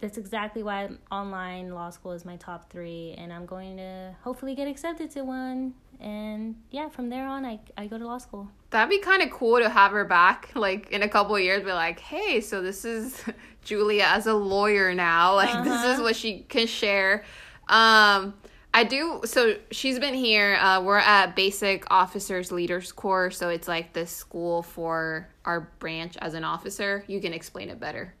that's 0.00 0.18
exactly 0.18 0.62
why 0.62 0.90
online 1.10 1.70
law 1.74 1.90
school 1.90 2.12
is 2.12 2.24
my 2.24 2.36
top 2.36 2.70
three, 2.70 3.14
and 3.18 3.32
I'm 3.32 3.46
going 3.46 3.76
to 3.76 4.14
hopefully 4.22 4.54
get 4.54 4.66
accepted 4.68 5.10
to 5.12 5.22
one. 5.22 5.74
And 6.00 6.56
yeah, 6.72 6.88
from 6.88 7.08
there 7.10 7.26
on, 7.28 7.44
I 7.44 7.60
I 7.78 7.86
go 7.86 7.98
to 7.98 8.04
law 8.06 8.18
school. 8.18 8.48
That'd 8.70 8.90
be 8.90 8.98
kind 8.98 9.22
of 9.22 9.30
cool 9.30 9.58
to 9.60 9.68
have 9.68 9.92
her 9.92 10.04
back, 10.04 10.50
like 10.56 10.90
in 10.90 11.02
a 11.02 11.08
couple 11.08 11.36
of 11.36 11.42
years, 11.42 11.62
be 11.62 11.72
like, 11.72 12.00
hey, 12.00 12.40
so 12.40 12.60
this 12.62 12.84
is 12.84 13.22
Julia 13.62 14.04
as 14.08 14.26
a 14.26 14.34
lawyer 14.34 14.92
now. 14.94 15.34
Like, 15.36 15.62
this 15.64 15.72
is 15.84 15.84
Uh-huh. 15.92 16.02
what 16.02 16.16
she 16.16 16.40
can 16.48 16.66
share. 16.66 17.24
Um, 17.68 18.34
I 18.74 18.84
do. 18.84 19.20
So 19.24 19.56
she's 19.70 19.98
been 19.98 20.14
here. 20.14 20.54
Uh, 20.54 20.82
we're 20.82 20.96
at 20.96 21.36
Basic 21.36 21.84
Officers 21.90 22.50
Leaders 22.50 22.90
Course. 22.90 23.36
So 23.36 23.50
it's 23.50 23.68
like 23.68 23.92
the 23.92 24.06
school 24.06 24.62
for 24.62 25.28
our 25.44 25.72
branch 25.78 26.16
as 26.18 26.34
an 26.34 26.44
officer. 26.44 27.04
You 27.06 27.20
can 27.20 27.34
explain 27.34 27.68
it 27.68 27.78
better. 27.78 28.14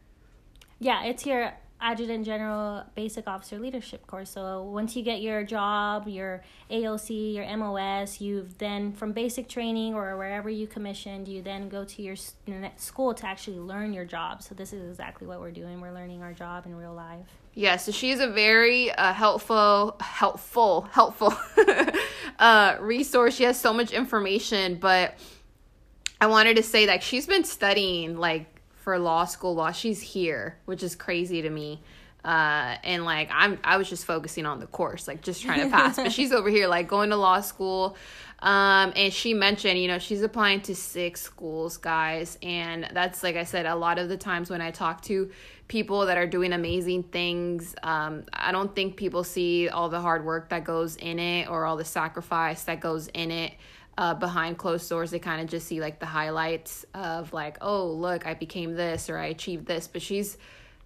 Yeah, 0.78 1.04
it's 1.04 1.24
your 1.24 1.54
adjutant 1.82 2.24
general 2.24 2.84
basic 2.94 3.26
officer 3.26 3.58
leadership 3.58 4.06
course. 4.06 4.30
So 4.30 4.62
once 4.62 4.96
you 4.96 5.02
get 5.02 5.20
your 5.20 5.42
job, 5.42 6.06
your 6.06 6.42
AOC, 6.70 7.34
your 7.34 7.56
MOS, 7.56 8.20
you've 8.20 8.56
then 8.58 8.92
from 8.92 9.12
basic 9.12 9.48
training 9.48 9.94
or 9.94 10.16
wherever 10.16 10.48
you 10.48 10.66
commissioned, 10.66 11.26
you 11.26 11.42
then 11.42 11.68
go 11.68 11.84
to 11.84 12.02
your 12.02 12.16
school 12.76 13.12
to 13.14 13.26
actually 13.26 13.58
learn 13.58 13.92
your 13.92 14.04
job. 14.04 14.42
So 14.42 14.54
this 14.54 14.72
is 14.72 14.88
exactly 14.88 15.26
what 15.26 15.40
we're 15.40 15.50
doing. 15.50 15.80
We're 15.80 15.92
learning 15.92 16.22
our 16.22 16.32
job 16.32 16.64
in 16.66 16.74
real 16.74 16.94
life. 16.94 17.26
Yeah, 17.54 17.76
so 17.76 17.92
she's 17.92 18.20
a 18.20 18.28
very 18.28 18.90
uh, 18.92 19.12
helpful, 19.12 19.96
helpful, 20.00 20.82
helpful 20.92 21.34
uh, 22.38 22.76
resource. 22.80 23.34
She 23.34 23.44
has 23.44 23.60
so 23.60 23.74
much 23.74 23.92
information, 23.92 24.76
but 24.76 25.18
I 26.20 26.26
wanted 26.26 26.56
to 26.56 26.62
say 26.62 26.86
that 26.86 27.02
she's 27.02 27.26
been 27.26 27.44
studying 27.44 28.16
like 28.16 28.46
for 28.82 28.98
law 28.98 29.24
school 29.24 29.54
while 29.54 29.72
she's 29.72 30.00
here, 30.00 30.58
which 30.64 30.82
is 30.82 30.96
crazy 30.96 31.42
to 31.42 31.50
me. 31.50 31.80
Uh, 32.24 32.76
and 32.84 33.04
like 33.04 33.28
I'm, 33.32 33.58
I 33.64 33.76
was 33.76 33.88
just 33.88 34.04
focusing 34.04 34.46
on 34.46 34.60
the 34.60 34.66
course, 34.66 35.08
like 35.08 35.22
just 35.22 35.42
trying 35.42 35.60
to 35.60 35.70
pass. 35.70 35.96
but 35.96 36.12
she's 36.12 36.32
over 36.32 36.48
here 36.48 36.68
like 36.68 36.88
going 36.88 37.10
to 37.10 37.16
law 37.16 37.40
school. 37.40 37.96
Um, 38.40 38.92
and 38.96 39.12
she 39.12 39.34
mentioned, 39.34 39.78
you 39.78 39.86
know, 39.86 39.98
she's 39.98 40.22
applying 40.22 40.62
to 40.62 40.74
six 40.74 41.20
schools, 41.20 41.76
guys, 41.76 42.38
and 42.42 42.88
that's 42.92 43.22
like 43.22 43.36
I 43.36 43.44
said, 43.44 43.66
a 43.66 43.76
lot 43.76 44.00
of 44.00 44.08
the 44.08 44.16
times 44.16 44.50
when 44.50 44.60
I 44.60 44.72
talk 44.72 45.02
to 45.02 45.30
people 45.68 46.06
that 46.06 46.18
are 46.18 46.26
doing 46.26 46.52
amazing 46.52 47.04
things, 47.04 47.74
um, 47.84 48.24
I 48.32 48.50
don't 48.50 48.74
think 48.74 48.96
people 48.96 49.22
see 49.22 49.68
all 49.68 49.88
the 49.88 50.00
hard 50.00 50.24
work 50.24 50.48
that 50.48 50.64
goes 50.64 50.96
in 50.96 51.20
it 51.20 51.48
or 51.48 51.64
all 51.66 51.76
the 51.76 51.84
sacrifice 51.84 52.64
that 52.64 52.80
goes 52.80 53.06
in 53.08 53.30
it 53.30 53.52
uh, 53.98 54.14
behind 54.14 54.58
closed 54.58 54.88
doors. 54.88 55.10
They 55.10 55.18
kind 55.18 55.42
of 55.42 55.48
just 55.48 55.66
see 55.66 55.80
like 55.80 56.00
the 56.00 56.06
highlights 56.06 56.84
of 56.94 57.32
like, 57.32 57.58
oh, 57.60 57.86
look, 57.86 58.26
I 58.26 58.34
became 58.34 58.74
this 58.74 59.10
or 59.10 59.18
I 59.18 59.26
achieved 59.26 59.66
this. 59.66 59.88
But 59.88 60.02
she's 60.02 60.38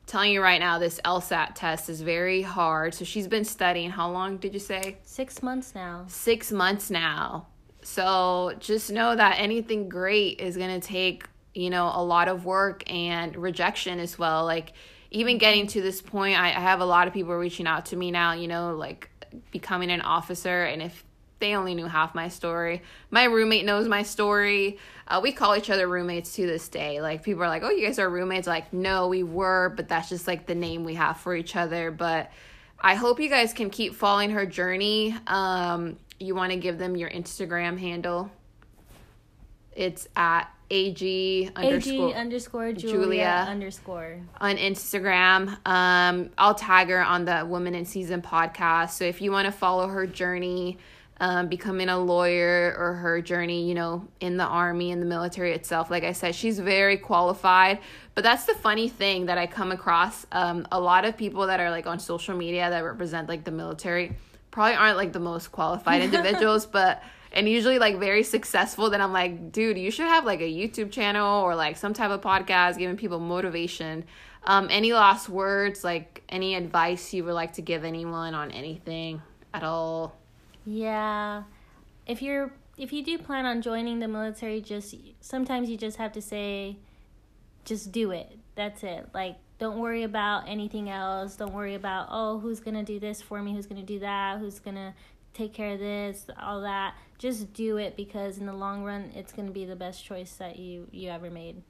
telling 0.06 0.32
you 0.32 0.42
right 0.42 0.60
now, 0.60 0.78
this 0.78 1.00
LSAT 1.04 1.54
test 1.54 1.88
is 1.88 2.00
very 2.00 2.42
hard. 2.42 2.94
So 2.94 3.04
she's 3.04 3.28
been 3.28 3.44
studying. 3.44 3.90
How 3.90 4.10
long 4.10 4.38
did 4.38 4.54
you 4.54 4.60
say? 4.60 4.98
Six 5.02 5.42
months 5.42 5.74
now. 5.74 6.04
Six 6.08 6.52
months 6.52 6.90
now. 6.90 7.46
So 7.82 8.54
just 8.58 8.90
know 8.90 9.14
that 9.14 9.36
anything 9.38 9.88
great 9.88 10.40
is 10.40 10.56
going 10.56 10.80
to 10.80 10.86
take, 10.86 11.24
you 11.54 11.70
know, 11.70 11.90
a 11.94 12.02
lot 12.02 12.28
of 12.28 12.44
work 12.44 12.90
and 12.90 13.36
rejection 13.36 14.00
as 14.00 14.18
well. 14.18 14.44
Like, 14.44 14.72
even 15.12 15.38
getting 15.38 15.68
to 15.68 15.80
this 15.80 16.02
point, 16.02 16.38
I, 16.38 16.48
I 16.48 16.60
have 16.60 16.80
a 16.80 16.84
lot 16.84 17.06
of 17.06 17.14
people 17.14 17.34
reaching 17.34 17.66
out 17.66 17.86
to 17.86 17.96
me 17.96 18.10
now, 18.10 18.32
you 18.32 18.48
know, 18.48 18.74
like 18.74 19.08
becoming 19.50 19.90
an 19.90 20.00
officer. 20.00 20.64
And 20.64 20.82
if 20.82 21.04
they 21.38 21.55
only 21.55 21.75
knew 21.75 21.87
half 21.87 22.14
my 22.14 22.29
story, 22.29 22.83
my 23.11 23.25
roommate 23.25 23.64
knows 23.64 23.88
my 23.88 24.03
story. 24.03 24.79
Uh, 25.09 25.20
we 25.22 25.33
call 25.33 25.55
each 25.57 25.70
other 25.70 25.87
roommates 25.87 26.35
to 26.35 26.46
this 26.46 26.68
day. 26.68 27.01
Like, 27.01 27.22
people 27.22 27.42
are 27.42 27.49
like, 27.49 27.62
oh, 27.62 27.70
you 27.70 27.87
guys 27.87 27.99
are 27.99 28.09
roommates. 28.09 28.46
Like, 28.46 28.72
no, 28.72 29.09
we 29.09 29.22
were, 29.22 29.72
but 29.77 29.88
that's 29.88 30.09
just 30.09 30.27
like 30.27 30.46
the 30.46 30.55
name 30.55 30.85
we 30.85 30.94
have 30.94 31.18
for 31.18 31.35
each 31.35 31.55
other. 31.55 31.90
But 31.90 32.33
I 32.81 32.94
hope 32.94 33.20
you 33.20 33.29
guys 33.29 33.53
can 33.53 33.70
keep 33.70 33.94
following 33.94 34.31
her 34.31 34.46
journey. 34.46 35.14
Um, 35.27 35.96
you 36.18 36.35
want 36.35 36.53
to 36.53 36.59
give 36.59 36.79
them 36.79 36.96
your 36.96 37.11
Instagram 37.11 37.79
handle? 37.79 38.31
It's 39.72 40.09
at 40.16 40.51
ag 40.70 41.53
underscore 41.55 42.09
AG 42.09 42.14
underscore 42.14 42.72
Julia, 42.72 42.96
Julia. 42.96 43.46
underscore. 43.49 44.20
on 44.40 44.57
Instagram. 44.57 45.59
Um, 45.66 46.31
I'll 46.38 46.55
tag 46.55 46.88
her 46.88 47.03
on 47.03 47.25
the 47.25 47.44
Woman 47.46 47.75
in 47.75 47.85
Season 47.85 48.22
podcast. 48.22 48.90
So 48.90 49.05
if 49.05 49.20
you 49.20 49.31
want 49.31 49.46
to 49.46 49.53
follow 49.53 49.88
her 49.88 50.07
journey, 50.07 50.79
um, 51.18 51.48
becoming 51.48 51.88
a 51.88 51.98
lawyer 51.98 52.74
or 52.79 52.94
her 52.94 53.22
journey, 53.22 53.66
you 53.66 53.74
know, 53.74 54.07
in 54.20 54.37
the 54.37 54.44
army 54.44 54.90
and 54.90 55.00
the 55.00 55.07
military 55.07 55.52
itself, 55.52 55.90
like 55.90 56.05
I 56.05 56.12
said, 56.12 56.35
she's 56.35 56.59
very 56.59 56.98
qualified. 56.98 57.79
But 58.14 58.24
that's 58.24 58.44
the 58.44 58.55
funny 58.55 58.88
thing 58.88 59.26
that 59.26 59.38
I 59.38 59.46
come 59.46 59.72
across. 59.72 60.26
Um, 60.33 60.66
a 60.70 60.81
lot 60.81 61.05
of 61.05 61.16
people 61.16 61.46
that 61.46 61.59
are 61.61 61.70
like 61.70 61.87
on 61.87 61.98
social 61.98 62.37
media 62.37 62.68
that 62.68 62.81
represent 62.81 63.29
like 63.29 63.44
the 63.44 63.50
military 63.50 64.16
probably 64.50 64.74
aren't 64.74 64.96
like 64.96 65.12
the 65.12 65.20
most 65.20 65.52
qualified 65.52 66.02
individuals, 66.02 66.66
but 66.66 67.02
and 67.33 67.48
usually 67.48 67.79
like 67.79 67.98
very 67.98 68.22
successful 68.22 68.88
then 68.88 69.00
i'm 69.00 69.12
like 69.12 69.52
dude 69.52 69.76
you 69.76 69.90
should 69.90 70.07
have 70.07 70.24
like 70.24 70.40
a 70.40 70.50
youtube 70.50 70.90
channel 70.90 71.42
or 71.42 71.55
like 71.55 71.76
some 71.76 71.92
type 71.92 72.11
of 72.11 72.20
podcast 72.20 72.79
giving 72.79 72.96
people 72.96 73.18
motivation 73.18 74.05
um 74.44 74.68
any 74.70 74.92
last 74.92 75.29
words 75.29 75.85
like 75.85 76.22
any 76.29 76.55
advice 76.55 77.12
you 77.12 77.24
would 77.24 77.35
like 77.35 77.52
to 77.52 77.62
give 77.62 77.85
anyone 77.85 78.33
on 78.33 78.50
anything 78.52 79.20
at 79.52 79.62
all 79.62 80.16
Yeah. 80.66 81.44
If 82.07 82.20
you're 82.20 82.52
if 82.76 82.92
you 82.92 83.02
do 83.02 83.16
plan 83.16 83.46
on 83.46 83.62
joining 83.62 84.00
the 84.00 84.09
military, 84.09 84.61
just 84.61 84.94
sometimes 85.20 85.70
you 85.70 85.79
just 85.79 85.96
have 85.96 86.12
to 86.12 86.20
say 86.20 86.76
just 87.64 87.92
do 87.92 88.11
it. 88.11 88.38
That's 88.57 88.83
it. 88.83 89.09
Like 89.14 89.37
don't 89.59 89.79
worry 89.79 90.02
about 90.02 90.48
anything 90.48 90.90
else. 90.90 91.37
Don't 91.37 91.55
worry 91.55 91.74
about 91.74 92.09
oh, 92.11 92.38
who's 92.40 92.61
going 92.61 92.74
to 92.74 92.83
do 92.83 93.00
this 93.00 93.22
for 93.22 93.40
me? 93.40 93.55
Who's 93.55 93.66
going 93.66 93.81
to 93.81 93.87
do 93.87 94.00
that? 94.00 94.38
Who's 94.38 94.59
going 94.59 94.74
to 94.74 94.92
take 95.33 95.55
care 95.55 95.72
of 95.72 95.79
this? 95.79 96.26
All 96.40 96.61
that. 96.62 96.94
Just 97.18 97.55
do 97.55 97.79
it 97.79 97.96
because 97.96 98.38
in 98.38 98.46
the 98.46 98.52
long 98.52 98.85
run 98.85 99.12
it's 99.14 99.33
going 99.33 99.46
to 99.46 99.55
be 99.55 99.64
the 99.64 99.76
best 99.76 100.05
choice 100.05 100.35
that 100.35 100.59
you 100.59 100.88
you 100.90 101.11
ever 101.11 101.31
made. 101.31 101.62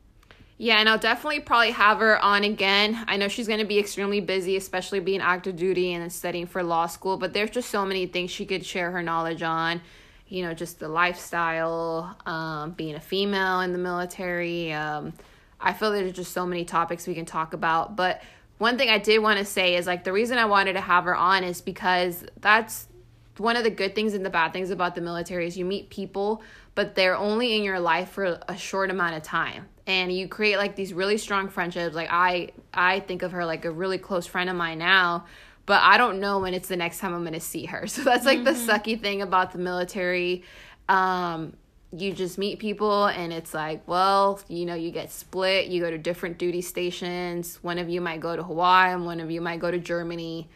Yeah, 0.59 0.79
and 0.79 0.89
I'll 0.89 0.99
definitely 0.99 1.41
probably 1.41 1.73
have 1.73 1.99
her 1.99 2.19
on 2.19 2.43
again. 2.43 3.05
I 3.07 3.19
know 3.19 3.29
she's 3.29 3.47
going 3.47 3.59
to 3.59 3.67
be 3.67 3.79
extremely 3.79 4.21
busy, 4.21 4.57
especially 4.57 5.01
being 5.01 5.21
active 5.21 5.57
duty 5.57 5.93
and 5.93 6.11
studying 6.11 6.47
for 6.47 6.63
law 6.63 6.87
school, 6.87 7.19
but 7.19 7.35
there's 7.35 7.51
just 7.51 7.69
so 7.71 7.85
many 7.85 8.07
things 8.07 8.31
she 8.31 8.47
could 8.47 8.65
share 8.65 8.91
her 8.91 9.03
knowledge 9.03 9.43
on. 9.43 9.83
You 10.29 10.43
know, 10.43 10.55
just 10.55 10.79
the 10.79 10.89
lifestyle, 10.89 12.17
um, 12.25 12.73
being 12.73 12.95
a 12.95 13.01
female 13.01 13.61
in 13.61 13.73
the 13.73 13.79
military. 13.79 14.73
Um, 14.73 15.13
I 15.61 15.75
feel 15.75 15.93
there's 15.93 16.13
just 16.13 16.33
so 16.33 16.47
many 16.47 16.65
topics 16.65 17.07
we 17.07 17.15
can 17.15 17.27
talk 17.27 17.53
about. 17.53 17.95
But 17.95 18.23
one 18.59 18.79
thing 18.79 18.89
I 18.89 18.99
did 18.99 19.19
want 19.19 19.39
to 19.39 19.45
say 19.45 19.77
is 19.77 19.87
like 19.87 20.05
the 20.05 20.13
reason 20.13 20.39
I 20.39 20.47
wanted 20.47 20.73
to 20.73 20.81
have 20.81 21.05
her 21.05 21.15
on 21.15 21.45
is 21.45 21.61
because 21.61 22.25
that's 22.41 22.89
one 23.37 23.57
of 23.57 23.65
the 23.65 23.71
good 23.71 23.95
things 23.95 24.15
and 24.15 24.25
the 24.25 24.31
bad 24.31 24.55
things 24.55 24.71
about 24.71 24.95
the 24.95 25.03
military 25.03 25.47
is 25.47 25.59
you 25.59 25.65
meet 25.67 25.91
people 25.91 26.43
but 26.75 26.95
they're 26.95 27.17
only 27.17 27.55
in 27.55 27.63
your 27.63 27.79
life 27.79 28.09
for 28.09 28.41
a 28.49 28.57
short 28.57 28.91
amount 28.91 29.15
of 29.15 29.23
time 29.23 29.67
and 29.87 30.13
you 30.13 30.27
create 30.29 30.57
like 30.57 30.75
these 30.77 30.93
really 30.93 31.19
strong 31.19 31.49
friendships 31.49 31.95
like 31.95 32.09
i 32.11 32.51
i 32.75 33.01
think 33.01 33.23
of 33.23 33.33
her 33.33 33.45
like 33.45 33.65
a 33.65 33.71
really 33.71 33.99
close 33.99 34.27
friend 34.27 34.51
of 34.51 34.57
mine 34.57 34.79
now 34.79 35.25
but 35.67 35.83
I 35.83 35.99
don't 35.99 36.21
know 36.21 36.39
when 36.39 36.55
it's 36.55 36.69
the 36.69 36.77
next 36.77 37.01
time 37.01 37.13
I'm 37.13 37.23
going 37.23 37.35
to 37.35 37.41
see 37.41 37.67
her. 37.67 37.87
So 37.97 38.03
that's 38.03 38.25
like 38.25 38.39
mm-hmm. 38.39 38.67
the 38.67 38.73
sucky 38.73 39.01
thing 39.01 39.21
about 39.21 39.53
the 39.53 39.59
military. 39.59 40.45
Um, 40.89 41.55
you 41.93 42.13
just 42.13 42.39
meet 42.39 42.59
people 42.59 43.07
and 43.07 43.33
it's 43.33 43.55
like, 43.55 43.87
well, 43.87 44.41
you 44.49 44.67
know, 44.67 44.75
you 44.75 44.91
get 44.91 45.11
split, 45.11 45.67
you 45.67 45.81
go 45.81 45.91
to 45.91 45.99
different 45.99 46.39
duty 46.39 46.61
stations. 46.61 47.59
One 47.63 47.79
of 47.79 47.89
you 47.89 48.01
might 48.01 48.21
go 48.21 48.37
to 48.37 48.43
Hawaii 48.43 48.93
and 48.93 49.07
one 49.07 49.19
of 49.19 49.31
you 49.31 49.41
might 49.41 49.61
go 49.61 49.71
to 49.71 49.79
Germany. 49.79 50.49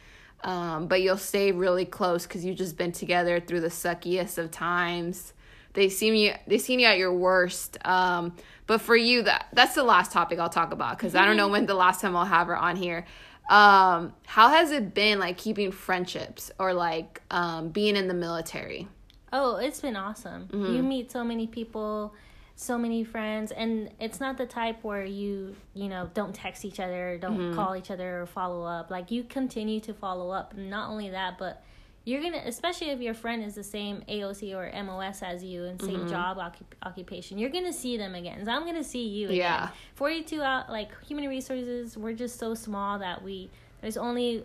Um, 0.42 0.86
but 0.86 1.02
you'll 1.02 1.18
stay 1.18 1.52
really 1.52 1.84
close 1.84 2.26
because 2.26 2.44
you've 2.44 2.56
just 2.56 2.76
been 2.76 2.92
together 2.92 3.40
through 3.40 3.60
the 3.60 3.68
suckiest 3.68 4.38
of 4.38 4.50
times. 4.50 5.32
They 5.72 5.88
see 5.88 6.24
you 6.24 6.34
they 6.46 6.58
seen 6.58 6.80
you 6.80 6.86
at 6.86 6.98
your 6.98 7.12
worst. 7.12 7.78
Um, 7.84 8.36
but 8.66 8.80
for 8.80 8.96
you 8.96 9.22
that 9.22 9.46
that's 9.52 9.74
the 9.74 9.84
last 9.84 10.12
topic 10.12 10.38
I'll 10.38 10.48
talk 10.48 10.72
about 10.72 10.96
because 10.98 11.14
mm-hmm. 11.14 11.22
I 11.22 11.26
don't 11.26 11.36
know 11.36 11.44
mm-hmm. 11.44 11.52
when 11.52 11.66
the 11.66 11.74
last 11.74 12.00
time 12.00 12.16
I'll 12.16 12.24
have 12.24 12.46
her 12.48 12.56
on 12.56 12.76
here. 12.76 13.04
Um, 13.50 14.14
how 14.26 14.48
has 14.48 14.70
it 14.70 14.94
been 14.94 15.18
like 15.18 15.36
keeping 15.36 15.72
friendships 15.72 16.52
or 16.60 16.72
like 16.72 17.20
um, 17.32 17.70
being 17.70 17.96
in 17.96 18.06
the 18.06 18.14
military? 18.14 18.86
Oh, 19.32 19.56
it's 19.56 19.80
been 19.80 19.96
awesome. 19.96 20.46
Mm-hmm. 20.46 20.74
You 20.74 20.82
meet 20.82 21.10
so 21.10 21.24
many 21.24 21.48
people, 21.48 22.14
so 22.54 22.78
many 22.78 23.02
friends, 23.02 23.50
and 23.50 23.90
it's 23.98 24.20
not 24.20 24.38
the 24.38 24.46
type 24.46 24.82
where 24.82 25.04
you, 25.04 25.56
you 25.74 25.88
know, 25.88 26.08
don't 26.14 26.34
text 26.34 26.64
each 26.64 26.78
other, 26.78 27.18
don't 27.20 27.38
mm-hmm. 27.38 27.54
call 27.54 27.74
each 27.74 27.90
other 27.90 28.22
or 28.22 28.26
follow 28.26 28.64
up. 28.64 28.90
Like 28.90 29.10
you 29.10 29.24
continue 29.24 29.80
to 29.80 29.94
follow 29.94 30.30
up. 30.30 30.56
not 30.56 30.88
only 30.88 31.10
that, 31.10 31.38
but 31.38 31.64
you're 32.04 32.22
gonna, 32.22 32.42
especially 32.46 32.90
if 32.90 33.00
your 33.00 33.14
friend 33.14 33.44
is 33.44 33.54
the 33.54 33.62
same 33.62 34.02
AOC 34.08 34.54
or 34.54 34.70
MOS 34.84 35.22
as 35.22 35.44
you 35.44 35.64
and 35.64 35.80
same 35.80 36.00
mm-hmm. 36.00 36.08
job 36.08 36.38
occupation, 36.82 37.38
you're 37.38 37.50
gonna 37.50 37.72
see 37.72 37.96
them 37.96 38.14
again. 38.14 38.44
So 38.44 38.50
I'm 38.50 38.64
gonna 38.64 38.84
see 38.84 39.06
you 39.06 39.26
again. 39.26 39.38
Yeah. 39.38 39.68
42 39.94 40.42
out, 40.42 40.70
like 40.70 40.90
human 41.04 41.28
resources, 41.28 41.96
we're 41.96 42.14
just 42.14 42.38
so 42.38 42.54
small 42.54 42.98
that 42.98 43.22
we 43.22 43.50
there's 43.80 43.96
only 43.96 44.44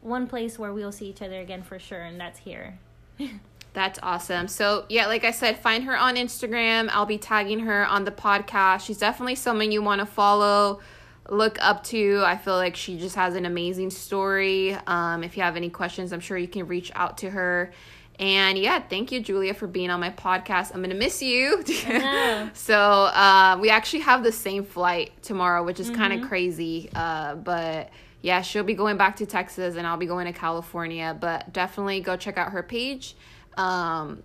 one 0.00 0.26
place 0.26 0.58
where 0.58 0.72
we'll 0.72 0.92
see 0.92 1.06
each 1.06 1.22
other 1.22 1.40
again 1.40 1.62
for 1.62 1.78
sure, 1.78 2.02
and 2.02 2.20
that's 2.20 2.38
here. 2.38 2.78
That's 3.74 3.98
awesome. 4.02 4.48
So, 4.48 4.86
yeah, 4.88 5.06
like 5.06 5.24
I 5.24 5.30
said, 5.30 5.58
find 5.58 5.84
her 5.84 5.96
on 5.96 6.16
Instagram. 6.16 6.88
I'll 6.90 7.06
be 7.06 7.18
tagging 7.18 7.60
her 7.60 7.86
on 7.86 8.04
the 8.04 8.10
podcast. 8.10 8.80
She's 8.80 8.98
definitely 8.98 9.36
someone 9.36 9.70
you 9.70 9.82
want 9.82 10.00
to 10.00 10.06
follow, 10.06 10.80
look 11.28 11.58
up 11.60 11.84
to. 11.84 12.22
I 12.24 12.36
feel 12.36 12.54
like 12.54 12.76
she 12.76 12.98
just 12.98 13.16
has 13.16 13.34
an 13.34 13.46
amazing 13.46 13.90
story. 13.90 14.74
Um, 14.86 15.22
if 15.22 15.36
you 15.36 15.42
have 15.42 15.56
any 15.56 15.70
questions, 15.70 16.12
I'm 16.12 16.20
sure 16.20 16.38
you 16.38 16.48
can 16.48 16.66
reach 16.66 16.90
out 16.94 17.18
to 17.18 17.30
her. 17.30 17.72
And 18.18 18.58
yeah, 18.58 18.80
thank 18.80 19.12
you, 19.12 19.20
Julia, 19.20 19.54
for 19.54 19.68
being 19.68 19.90
on 19.90 20.00
my 20.00 20.10
podcast. 20.10 20.74
I'm 20.74 20.82
gonna 20.82 20.94
miss 20.94 21.22
you. 21.22 21.62
so 22.52 22.76
uh, 22.76 23.58
we 23.60 23.70
actually 23.70 24.00
have 24.00 24.24
the 24.24 24.32
same 24.32 24.64
flight 24.64 25.12
tomorrow, 25.22 25.62
which 25.62 25.78
is 25.78 25.88
mm-hmm. 25.88 25.96
kind 25.96 26.12
of 26.14 26.28
crazy. 26.28 26.90
Uh, 26.94 27.36
but 27.36 27.90
yeah, 28.20 28.42
she'll 28.42 28.64
be 28.64 28.74
going 28.74 28.96
back 28.96 29.16
to 29.16 29.26
Texas, 29.26 29.76
and 29.76 29.86
I'll 29.86 29.96
be 29.96 30.06
going 30.06 30.26
to 30.26 30.32
California. 30.32 31.16
But 31.18 31.52
definitely 31.52 32.00
go 32.00 32.16
check 32.16 32.38
out 32.38 32.50
her 32.52 32.62
page. 32.62 33.14
Um, 33.56 34.22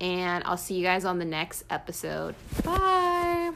and 0.00 0.42
I'll 0.44 0.56
see 0.56 0.74
you 0.74 0.82
guys 0.82 1.04
on 1.04 1.18
the 1.18 1.24
next 1.24 1.64
episode. 1.70 2.34
Bye. 2.64 3.52